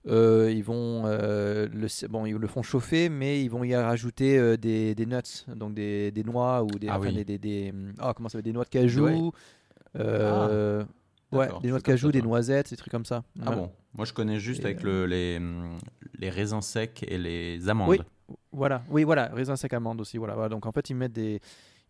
[0.07, 4.38] Euh, ils vont euh, le, bon, ils le font chauffer, mais ils vont y rajouter
[4.38, 7.24] euh, des, des nuts, donc des, des noix ou des, Ah enfin, oui.
[7.24, 9.32] des, des, ah, comment ça s'appelle, des noix de cajou.
[9.94, 10.05] Ouais.
[11.32, 13.24] Ouais, D'accord, des noix de cajou, des noisettes, des trucs comme ça.
[13.44, 15.78] Ah bon Moi, je connais juste Et, avec le, les, hum,
[16.18, 17.88] les raisins secs et les amandes.
[17.88, 17.98] Oui.
[18.52, 20.16] Voilà, oui, voilà, raisin sec amande aussi.
[20.16, 20.48] Voilà, voilà.
[20.48, 21.40] Donc en fait, ils mettent des.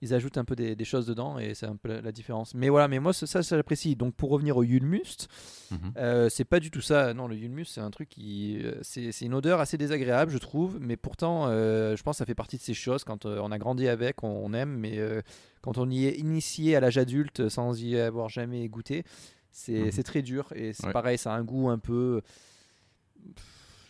[0.05, 2.53] Ils ajoutent un peu des, des choses dedans et c'est un peu la, la différence.
[2.55, 3.97] Mais voilà, mais moi, ça, ça, j'apprécie.
[3.97, 5.29] Donc pour revenir au Yulmust,
[5.71, 5.79] Mhm.
[5.97, 7.15] euh, c'est pas du tout ça.
[7.15, 8.59] Non, le Yulmust, c'est un truc qui.
[8.63, 10.79] euh, C'est une odeur assez désagréable, je trouve.
[10.81, 13.03] Mais pourtant, euh, je pense que ça fait partie de ces choses.
[13.03, 14.77] Quand on a grandi avec, on, on aime.
[14.79, 15.23] Mais euh,
[15.63, 19.05] quand on y est initié à l'âge adulte sans y avoir jamais goûté,
[19.51, 20.53] c'est c'est très dur.
[20.55, 20.93] Et c'est Ouais.
[20.93, 22.21] pareil, ça a un goût un peu.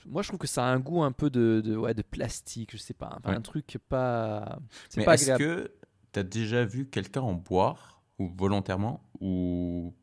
[0.07, 2.71] Moi, je trouve que ça a un goût un peu de, de, ouais, de plastique,
[2.73, 3.19] je sais pas.
[3.25, 3.35] Ouais.
[3.35, 4.59] Un truc pas.
[4.91, 5.71] C'est pas est-ce que
[6.15, 9.95] tu as déjà vu quelqu'un en boire, ou volontairement, ou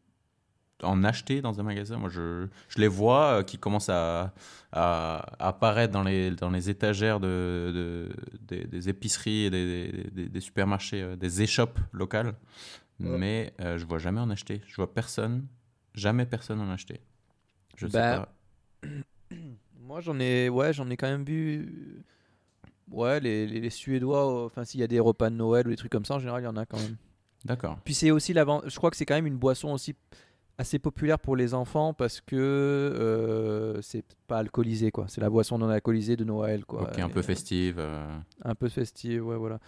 [0.83, 1.97] en acheter dans un magasin?
[1.97, 4.33] Moi, je, je les vois euh, qui commencent à,
[4.71, 8.09] à apparaître dans les, dans les étagères de, de-
[8.47, 12.35] des, des épiceries et des, des- des supermarchés, euh, des échoppes locales.
[13.03, 13.21] Ouais.
[13.21, 14.61] Mais euh, je vois jamais en acheter.
[14.67, 15.47] Je vois personne,
[15.95, 17.01] jamais personne en acheter.
[17.77, 18.33] Je sais Bah, pas.
[19.79, 22.03] Moi, j'en ai, ouais, j'en ai quand même vu.
[22.91, 25.69] Ouais, les, les, les Suédois, euh, enfin, s'il y a des repas de Noël ou
[25.69, 26.97] des trucs comme ça, en général, il y en a quand même.
[27.45, 27.79] D'accord.
[27.83, 28.61] Puis c'est aussi l'avant.
[28.65, 29.95] Je crois que c'est quand même une boisson aussi
[30.57, 35.05] assez populaire pour les enfants parce que euh, c'est pas alcoolisé, quoi.
[35.07, 36.83] C'est la boisson non alcoolisée de Noël, quoi.
[36.83, 37.77] Ok, un peu euh, festive.
[37.79, 39.59] euh, Un peu festive, ouais, voilà.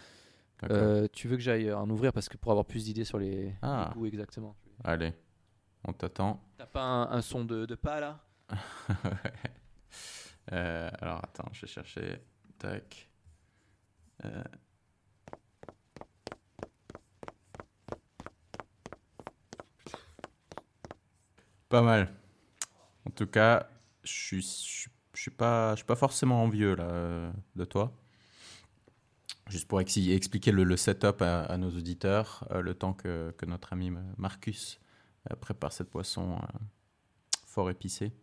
[0.69, 3.53] Euh, tu veux que j'aille en ouvrir parce que pour avoir plus d'idées sur les,
[3.61, 3.89] Ah.
[3.89, 4.55] les goûts exactement.
[4.84, 5.11] Allez,
[5.86, 6.41] on t'attend.
[6.57, 8.19] T'as pas un, un son de, de pas là?
[10.51, 12.17] Euh, alors attends, je vais chercher.
[12.59, 13.09] Tac.
[14.26, 14.43] Euh.
[21.69, 22.13] Pas mal.
[23.05, 23.67] En tout cas,
[24.03, 27.91] je suis, pas, forcément envieux euh, de toi.
[29.49, 34.80] Juste pour expliquer le, setup à, nos auditeurs, euh, le temps que, notre ami Marcus
[35.41, 36.45] prépare cette boisson euh,
[37.47, 38.13] fort épicée.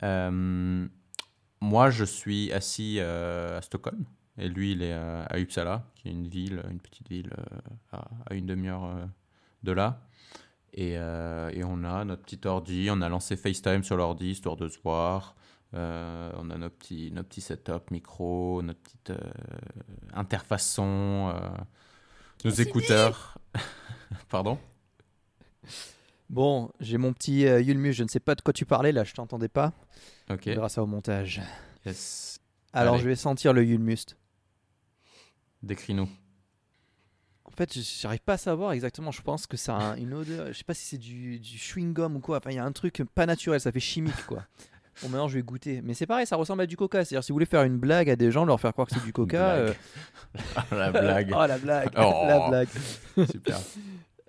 [0.00, 4.04] Moi, je suis assis à Stockholm
[4.38, 7.44] et lui, il est à Uppsala, qui est une ville, une petite ville euh,
[7.92, 9.04] à, à une demi-heure euh,
[9.62, 10.00] de là.
[10.72, 14.56] Et, euh, et on a notre petit ordi, on a lancé FaceTime sur l'ordi histoire
[14.56, 15.36] de se voir.
[15.74, 19.18] Euh, on a nos petits, nos petits setup micro, notre petite euh,
[20.14, 21.32] interface son,
[22.44, 23.38] nos écouteurs.
[24.28, 24.58] Pardon?
[26.30, 29.14] Bon, j'ai mon petit Yulmus, je ne sais pas de quoi tu parlais là, je
[29.14, 29.72] t'entendais pas.
[30.30, 30.42] Ok.
[30.46, 31.40] On verra ça au montage.
[31.86, 32.40] Yes.
[32.72, 33.02] Alors Allez.
[33.04, 34.16] je vais sentir le Yulmust.
[35.64, 36.08] Décris-nous.
[37.46, 39.10] En fait, j'arrive pas à savoir exactement.
[39.10, 40.48] Je pense que ça a un- une odeur.
[40.48, 42.38] Je sais pas si c'est du, du chewing-gum ou quoi.
[42.38, 43.60] Enfin, il y a un truc pas naturel.
[43.60, 44.44] Ça fait chimique, quoi.
[45.02, 45.82] Bon, maintenant, je vais goûter.
[45.82, 47.04] Mais c'est pareil, ça ressemble à du coca.
[47.04, 49.02] C'est-à-dire, si vous voulez faire une blague à des gens, leur faire croire que c'est
[49.02, 49.56] du coca.
[49.64, 49.76] Blague.
[50.70, 51.32] La blague.
[51.36, 51.90] oh, la blague.
[51.96, 52.24] Oh.
[52.28, 52.68] la blague.
[53.28, 53.58] Super.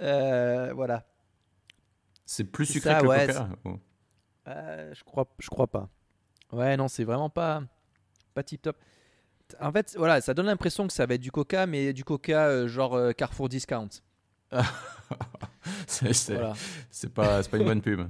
[0.02, 1.06] Euh, voilà.
[2.26, 3.50] C'est plus sucré ça, que le ouais, coca
[4.48, 5.88] Euh, je crois, je crois pas.
[6.52, 7.62] Ouais, non, c'est vraiment pas,
[8.34, 8.76] pas tip top.
[9.60, 12.48] En fait, voilà, ça donne l'impression que ça va être du coca, mais du coca
[12.48, 13.90] euh, genre euh, Carrefour Discount.
[15.88, 16.54] c'est Voilà.
[17.14, 18.08] pas, une bonne pub.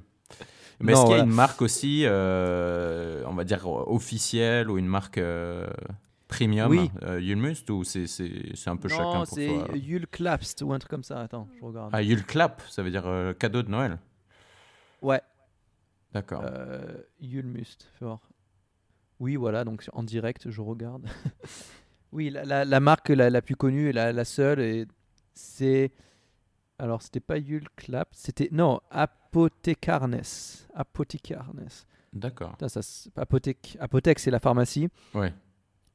[0.80, 1.24] Mais est-ce qu'il y a voilà.
[1.24, 5.68] une marque aussi, euh, on va dire officielle ou une marque euh,
[6.28, 6.92] premium, Oui.
[7.04, 11.04] euh, Yulmust, ou c'est un peu chacun Non, pour c'est Clapst ou un truc comme
[11.04, 11.22] ça.
[11.22, 11.92] Attends, je regarde.
[11.94, 14.00] Ah, Yulclap, ça veut dire euh, cadeau de Noël.
[15.02, 15.22] Ouais,
[16.14, 16.42] D'accord.
[16.46, 16.82] euh,
[17.20, 17.90] Yulmust.
[17.98, 18.20] fais voir.
[19.20, 21.06] Oui, voilà, donc en direct, je regarde.
[22.12, 24.86] oui, la, la- la marque la, la plus connue et la, seule, et
[25.34, 25.92] c'est.
[26.78, 28.50] Alors, c'était pas Yule Clapst, c'était.
[28.52, 30.22] Non, Apothecarnes.
[30.74, 31.68] Apothecarnes.
[32.14, 32.56] D'accord.
[32.68, 34.90] Ça, s- apothèque, apothèque c'est la pharmacie.
[35.14, 35.34] Ouais.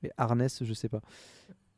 [0.03, 1.01] Et Arnès, je sais pas.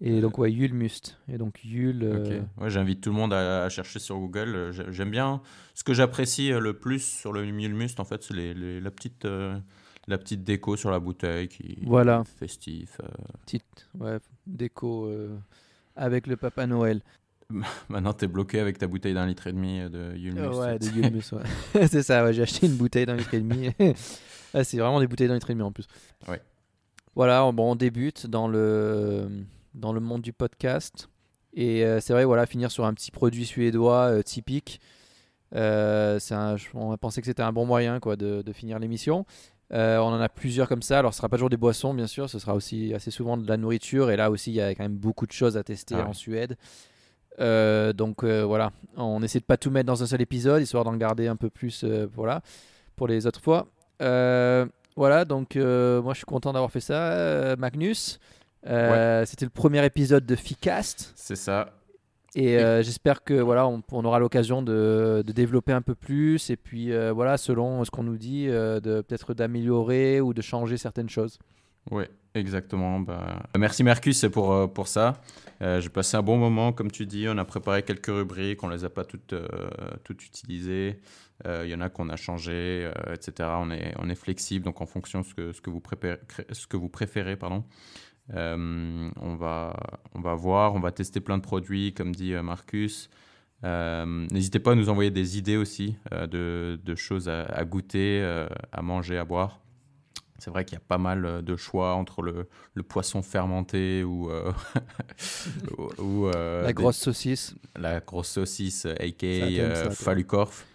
[0.01, 1.19] Et donc, ouais, Yule Must.
[1.29, 2.05] Et donc, Yule.
[2.05, 2.31] Ok.
[2.31, 4.55] euh, Ouais, j'invite tout le monde à, à chercher sur Google.
[4.55, 5.43] Euh, j'ai- J'aime bien.
[5.75, 8.91] Ce que j'apprécie euh, le plus sur le Yulmust, en fait, c'est les, les- la
[8.91, 9.25] petite.
[9.25, 9.59] euh,
[10.09, 12.25] la petite déco sur la bouteille qui Voilà.
[12.39, 13.01] festif.
[13.03, 13.07] euh.
[13.45, 15.37] petite ouais, déco euh,
[15.97, 17.01] avec le Papa Noël.
[17.89, 20.59] Maintenant, t'es bloqué avec ta bouteille d'un litre et demi euh, de Yulmust.
[20.59, 21.87] ouais, de ouais.
[21.89, 23.71] c'est ça, ouais, j'ai acheté une bouteille d'un litre et demi.
[24.55, 25.87] Ouais, c'est vraiment des bouteilles d'un litre et demi en plus.
[26.29, 26.43] Ouais.
[27.15, 29.27] Voilà, on- bon, on débute dans le,
[29.73, 31.09] dans le monde du podcast.
[31.55, 34.79] Et euh, c'est vrai, voilà, finir sur un petit produit suédois typique.
[35.55, 36.19] Un-
[36.75, 39.25] on a pensé que c'était un bon moyen quoi, de, de finir l'émission.
[39.73, 40.99] Euh, on en a plusieurs comme ça.
[40.99, 42.29] Alors, ce sera pas toujours des boissons, bien sûr.
[42.29, 44.11] Ce sera aussi assez souvent de la nourriture.
[44.11, 46.09] Et là aussi, il y a quand même beaucoup de choses à tester Ah ouais.
[46.09, 46.57] en Suède.
[47.41, 50.85] Euh, donc euh, voilà, on essaie de pas tout mettre dans un seul épisode, histoire
[50.85, 51.83] d'en garder un peu plus,
[52.15, 52.43] voilà,
[52.95, 53.69] pour les autres fois.
[53.99, 58.19] Voilà, donc moi je suis content d'avoir fait ça, Magnus.
[58.63, 61.13] C'était le premier épisode de Ficast.
[61.17, 61.71] C'est ça.
[62.35, 66.49] Et euh, j'espère que voilà, on, on aura l'occasion de, de développer un peu plus
[66.49, 70.41] et puis euh, voilà, selon ce qu'on nous dit, euh, de peut-être d'améliorer ou de
[70.41, 71.39] changer certaines choses.
[71.91, 72.05] Oui,
[72.35, 73.01] exactement.
[73.01, 75.21] Bah, merci Mercus pour, pour ça.
[75.61, 77.27] J'ai passé un bon moment, comme tu dis.
[77.29, 79.35] On a préparé quelques rubriques, on les a pas toutes,
[80.03, 81.01] toutes utilisées.
[81.45, 83.49] Il y en a qu'on a changé, etc.
[83.61, 86.19] On est, on est flexible, donc en fonction de ce que, ce que vous préférez,
[86.51, 87.65] ce que vous préférez pardon.
[88.35, 89.75] Euh, on, va,
[90.15, 93.11] on va voir, on va tester plein de produits, comme dit euh, Marcus.
[93.65, 97.65] Euh, N'hésitez pas à nous envoyer des idées aussi euh, de, de choses à, à
[97.65, 98.23] goûter,
[98.73, 99.59] à manger, à boire.
[100.39, 104.29] C'est vrai qu'il y a pas mal de choix entre le, le poisson fermenté ou,
[106.33, 107.55] La des- grosse saucisse.
[107.77, 109.91] la grosse saucisse, aka.
[109.91, 110.67] Falukorf.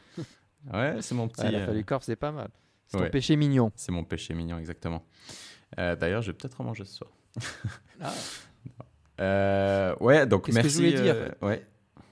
[0.73, 1.41] Ouais, c'est mon petit.
[1.41, 2.49] Ouais, la euh, Falucorp, c'est pas mal.
[2.87, 3.05] C'est ouais.
[3.05, 3.71] ton péché mignon.
[3.75, 5.03] c'est mon péché mignon, exactement.
[5.79, 7.11] Euh, D'ailleurs, je vais peut-être en manger ce soir.
[8.01, 8.13] Ah.
[9.19, 10.69] Euh, ouais, donc que merci.
[10.69, 11.65] je voulais dire euh, ouais.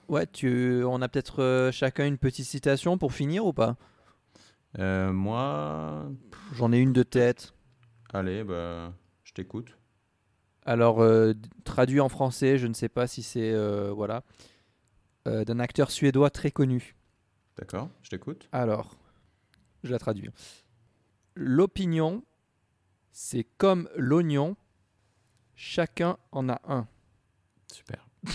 [0.07, 3.75] Ouais, tu, on a peut-être euh, chacun une petite citation pour finir ou pas?
[4.77, 6.05] Moi,
[6.53, 7.53] J'en ai une de tête.
[8.13, 9.77] allez, bah, je t'écoute.
[10.65, 11.05] Alors,
[11.63, 13.55] traduit en français, je ne sais pas si c'est
[13.91, 14.23] voilà
[15.25, 16.95] d'un acteur suédois très connu.
[17.57, 18.49] D'accord, je t'écoute.
[18.51, 18.97] Alors,
[19.83, 20.29] je la traduis.
[21.35, 22.23] L'opinion,
[23.11, 24.57] c'est comme l'oignon,
[25.55, 26.87] chacun en a un.
[27.73, 28.05] Super.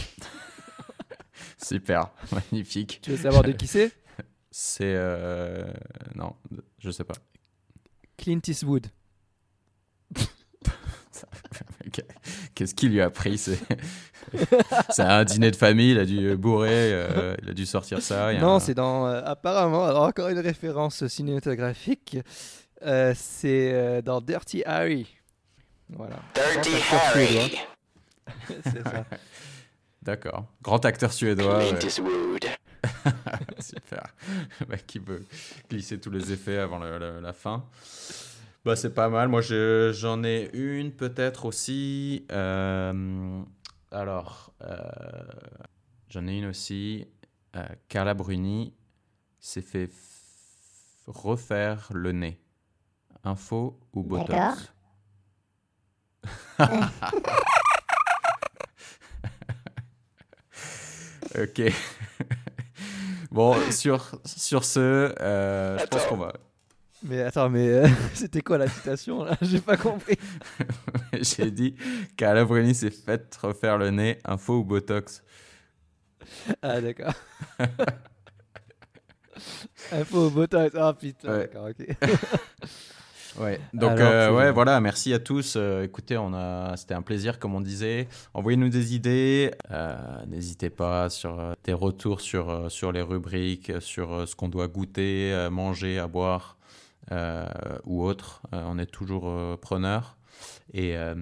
[1.63, 3.01] Super, magnifique.
[3.03, 3.93] Tu veux savoir de qui c'est?
[4.51, 4.95] C'est.
[4.97, 5.71] euh,
[6.15, 6.35] Non,
[6.79, 7.15] je sais pas.
[8.17, 8.87] Clint Eastwood.
[12.55, 13.59] Qu'est-ce qu'il lui a pris C'est
[14.91, 18.33] c'est un dîner de famille, il a dû bourrer, euh, il a dû sortir ça.
[18.33, 22.19] il y a Non, un- c'est dans euh, apparemment alors encore une référence cinématographique.
[22.83, 25.07] Euh, c'est euh, dans Dirty Harry.
[25.93, 26.17] Voilà.
[26.35, 26.71] Dirty.
[26.93, 27.59] Harry.
[28.65, 29.05] c'est ça.
[30.03, 30.47] D'accord.
[30.63, 31.61] Grand acteur suédois.
[31.79, 32.41] Clint ouais.
[33.61, 34.05] Super.
[34.87, 35.25] Qui veut
[35.69, 37.65] glisser tous les effets avant le- le- la fin.
[38.65, 39.29] Bah, c'est pas mal.
[39.29, 42.25] Moi, je- j'en ai une peut-être aussi.
[42.33, 43.43] Euh,
[43.91, 44.79] alors, euh,
[46.09, 47.07] j'en ai une aussi.
[47.57, 48.73] Euh, Carla Bruni
[49.39, 49.91] s'est fait
[51.07, 52.41] refaire le nez.
[53.25, 54.27] Info ou D'accord.
[54.29, 54.73] Botox
[61.39, 61.63] Ok.
[63.31, 64.81] bon, sur, sur ce,
[65.21, 66.33] euh, je pense qu'on va.
[67.03, 69.37] Mais attends, mais euh, c'était quoi la citation là?
[69.43, 70.19] J'ai pas compris.
[71.15, 71.77] J'ai dit
[72.17, 75.23] Carla Bruni s'est fait refaire le nez, info ou Botox.
[76.63, 77.15] Ah d'accord.
[79.93, 80.77] Info au botox.
[80.79, 81.39] Ah putain, Ouais.
[81.39, 81.97] d'accord, ok.
[83.39, 83.61] Ouais.
[83.75, 85.55] Donc Alors, euh, ouais, voilà, merci à tous.
[85.57, 88.09] Euh, écoutez, on a, c'était un plaisir, comme on disait.
[88.35, 89.53] Envoyez-nous des idées.
[89.71, 94.35] Euh, N'hésitez pas sur euh, des retours sur euh, sur les rubriques, sur euh, ce
[94.35, 96.57] qu'on doit goûter, euh, manger, à boire
[97.13, 97.47] euh,
[97.85, 98.43] ou autre.
[98.53, 100.17] Euh, on est toujours euh, preneurs.
[100.73, 101.15] Et, euh,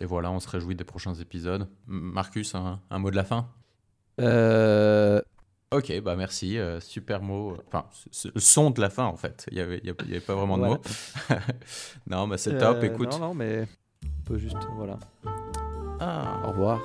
[0.00, 1.68] et voilà, on se réjouit des prochains épisodes.
[1.86, 3.48] Marcus, un, un mot de la fin?
[4.20, 5.20] Euh,
[5.72, 7.56] Ok, bah merci, euh, super mot.
[7.66, 9.46] Enfin, c- c- son de la fin en fait.
[9.50, 10.74] Il n'y avait, avait- avait pas vraiment de Voilà.
[10.76, 11.36] mots.
[12.06, 13.12] non, bah c'est top, euh, écoute.
[13.12, 13.66] Non, non, mais
[14.04, 14.98] on peut juste, voilà.
[15.98, 16.80] Ah, Au revoir.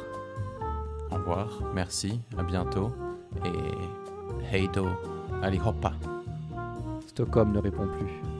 [1.12, 2.92] au revoir, merci, à bientôt.
[3.46, 4.88] Et hej då,
[5.44, 5.94] allihopa.
[7.08, 8.31] Stockholm ne répond plus.